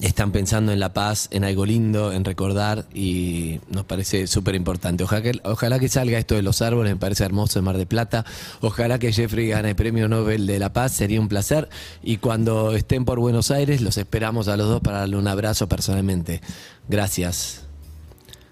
están 0.00 0.32
pensando 0.32 0.70
en 0.72 0.80
la 0.80 0.92
paz, 0.92 1.28
en 1.32 1.44
algo 1.44 1.64
lindo, 1.66 2.12
en 2.12 2.24
recordar 2.24 2.86
y 2.94 3.60
nos 3.70 3.84
parece 3.84 4.26
súper 4.26 4.54
importante. 4.54 5.02
Ojalá 5.02 5.22
que, 5.22 5.40
ojalá 5.44 5.78
que 5.78 5.88
salga 5.88 6.18
esto 6.18 6.34
de 6.34 6.42
los 6.42 6.62
árboles, 6.62 6.92
me 6.92 6.98
parece 6.98 7.24
hermoso 7.24 7.58
en 7.58 7.64
Mar 7.64 7.78
de 7.78 7.86
Plata. 7.86 8.24
Ojalá 8.60 8.98
que 8.98 9.12
Jeffrey 9.12 9.48
gane 9.48 9.70
el 9.70 9.76
Premio 9.76 10.08
Nobel 10.08 10.46
de 10.46 10.58
la 10.58 10.72
Paz, 10.72 10.92
sería 10.92 11.20
un 11.20 11.28
placer. 11.28 11.68
Y 12.02 12.18
cuando 12.18 12.74
estén 12.74 13.04
por 13.04 13.18
Buenos 13.18 13.50
Aires, 13.50 13.80
los 13.80 13.96
esperamos 13.96 14.48
a 14.48 14.56
los 14.56 14.68
dos 14.68 14.80
para 14.80 15.00
darle 15.00 15.16
un 15.16 15.26
abrazo 15.26 15.68
personalmente. 15.68 16.40
Gracias. 16.88 17.64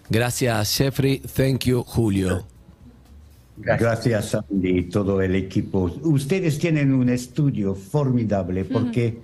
Gracias 0.09 0.77
Jeffrey, 0.77 1.19
thank 1.19 1.65
you 1.65 1.83
Julio. 1.83 2.45
Gracias, 3.59 4.35
Andy 4.35 4.79
y 4.79 4.83
todo 4.85 5.23
el 5.23 5.35
equipo. 5.35 5.91
Ustedes 6.03 6.59
tienen 6.59 6.93
un 6.93 7.09
estudio 7.09 7.75
formidable 7.75 8.67
porque 8.67 9.19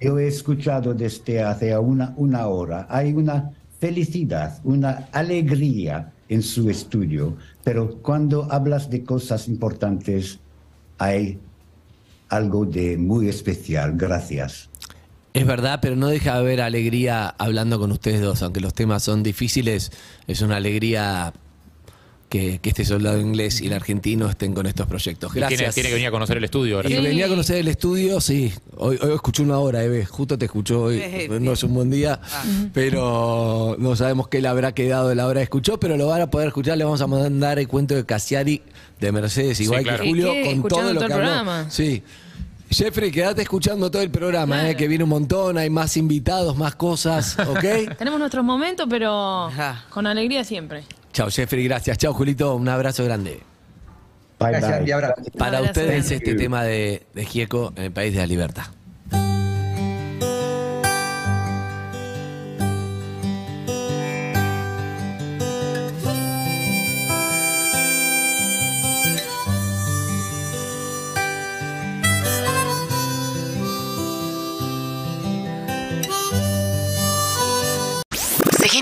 yo 0.00 0.18
he 0.18 0.28
escuchado 0.28 0.94
desde 0.94 1.42
hace 1.42 1.76
una, 1.78 2.14
una 2.16 2.46
hora. 2.46 2.86
Hay 2.90 3.12
una 3.12 3.50
felicidad, 3.78 4.58
una 4.64 5.08
alegría 5.12 6.12
en 6.28 6.42
su 6.42 6.68
estudio, 6.70 7.36
pero 7.62 7.98
cuando 8.02 8.50
hablas 8.50 8.90
de 8.90 9.04
cosas 9.04 9.48
importantes 9.48 10.38
hay 10.98 11.38
algo 12.28 12.64
de 12.64 12.96
muy 12.96 13.28
especial. 13.28 13.92
Gracias. 13.96 14.68
Es 15.34 15.46
verdad, 15.46 15.80
pero 15.82 15.96
no 15.96 16.08
deja 16.08 16.32
de 16.32 16.38
haber 16.38 16.60
alegría 16.62 17.28
hablando 17.28 17.78
con 17.78 17.92
ustedes 17.92 18.22
dos, 18.22 18.42
aunque 18.42 18.60
los 18.60 18.72
temas 18.72 19.02
son 19.02 19.22
difíciles, 19.22 19.92
es 20.26 20.40
una 20.40 20.56
alegría 20.56 21.34
que, 22.28 22.58
que 22.60 22.68
este 22.70 22.84
soldado 22.84 23.20
inglés 23.20 23.60
y 23.60 23.66
el 23.68 23.72
argentino 23.72 24.28
estén 24.28 24.52
con 24.54 24.66
estos 24.66 24.86
proyectos. 24.86 25.32
Gracias. 25.32 25.58
Tiene, 25.58 25.72
tiene 25.72 25.88
que 25.90 25.94
venir 25.94 26.08
a 26.08 26.10
conocer 26.10 26.36
el 26.38 26.44
estudio. 26.44 26.76
ahora. 26.76 26.90
Y 26.90 26.94
Sí. 26.96 27.00
venía 27.00 27.26
a 27.26 27.28
conocer 27.28 27.56
el 27.58 27.68
estudio, 27.68 28.20
sí. 28.20 28.52
Hoy, 28.76 28.98
hoy 29.00 29.14
escuché 29.14 29.42
una 29.42 29.58
hora, 29.58 29.82
Eve. 29.84 30.04
Justo 30.04 30.36
te 30.36 30.46
escuchó 30.46 30.82
hoy. 30.84 31.02
No 31.40 31.52
es 31.52 31.62
un 31.62 31.74
buen 31.74 31.90
día, 31.90 32.20
pero 32.72 33.76
no 33.78 33.96
sabemos 33.96 34.28
qué 34.28 34.40
le 34.40 34.48
habrá 34.48 34.72
quedado 34.72 35.08
de 35.08 35.14
la 35.14 35.26
hora 35.26 35.40
que 35.40 35.44
escuchó, 35.44 35.78
pero 35.80 35.96
lo 35.96 36.06
van 36.08 36.20
a 36.22 36.30
poder 36.30 36.48
escuchar. 36.48 36.76
Le 36.76 36.84
vamos 36.84 37.00
a 37.00 37.06
mandar 37.06 37.58
el 37.58 37.68
cuento 37.68 37.94
de 37.94 38.04
Cassiari 38.04 38.62
de 39.00 39.12
Mercedes, 39.12 39.60
igual 39.60 39.82
claro. 39.82 40.02
que 40.02 40.08
Julio, 40.08 40.32
con 40.44 40.62
todo 40.68 40.82
lo 40.82 40.88
todo 40.88 40.98
que 41.00 41.06
el 41.06 41.12
habló. 41.12 41.16
programa. 41.16 41.70
Sí. 41.70 42.02
Jeffrey, 42.68 43.12
quédate 43.12 43.42
escuchando 43.42 43.90
todo 43.90 44.02
el 44.02 44.10
programa, 44.10 44.56
Claro. 44.56 44.68
eh, 44.70 44.76
que 44.76 44.88
viene 44.88 45.04
un 45.04 45.10
montón, 45.10 45.56
hay 45.56 45.70
más 45.70 45.96
invitados, 45.96 46.56
más 46.56 46.74
cosas, 46.74 47.38
¿ok? 47.48 47.96
Tenemos 47.96 48.18
nuestros 48.18 48.44
momentos, 48.44 48.86
pero 48.90 49.48
con 49.90 50.06
alegría 50.06 50.42
siempre. 50.42 50.82
Chao, 51.16 51.30
Jeffrey, 51.30 51.64
gracias. 51.64 51.96
Chao, 51.96 52.12
Julito, 52.12 52.54
un 52.54 52.68
abrazo 52.68 53.02
grande. 53.02 53.40
Bye, 54.38 54.50
Gracias, 54.50 54.70
bye. 54.70 54.78
Andy. 54.80 54.92
Abrazo. 54.92 55.14
Para 55.38 55.56
abrazo 55.58 55.80
ustedes 55.80 56.08
grande. 56.10 56.14
este 56.16 56.34
tema 56.34 56.62
de, 56.62 57.06
de 57.14 57.24
Gieco 57.24 57.72
en 57.74 57.84
el 57.84 57.90
país 57.90 58.12
de 58.12 58.18
la 58.20 58.26
libertad. 58.26 58.64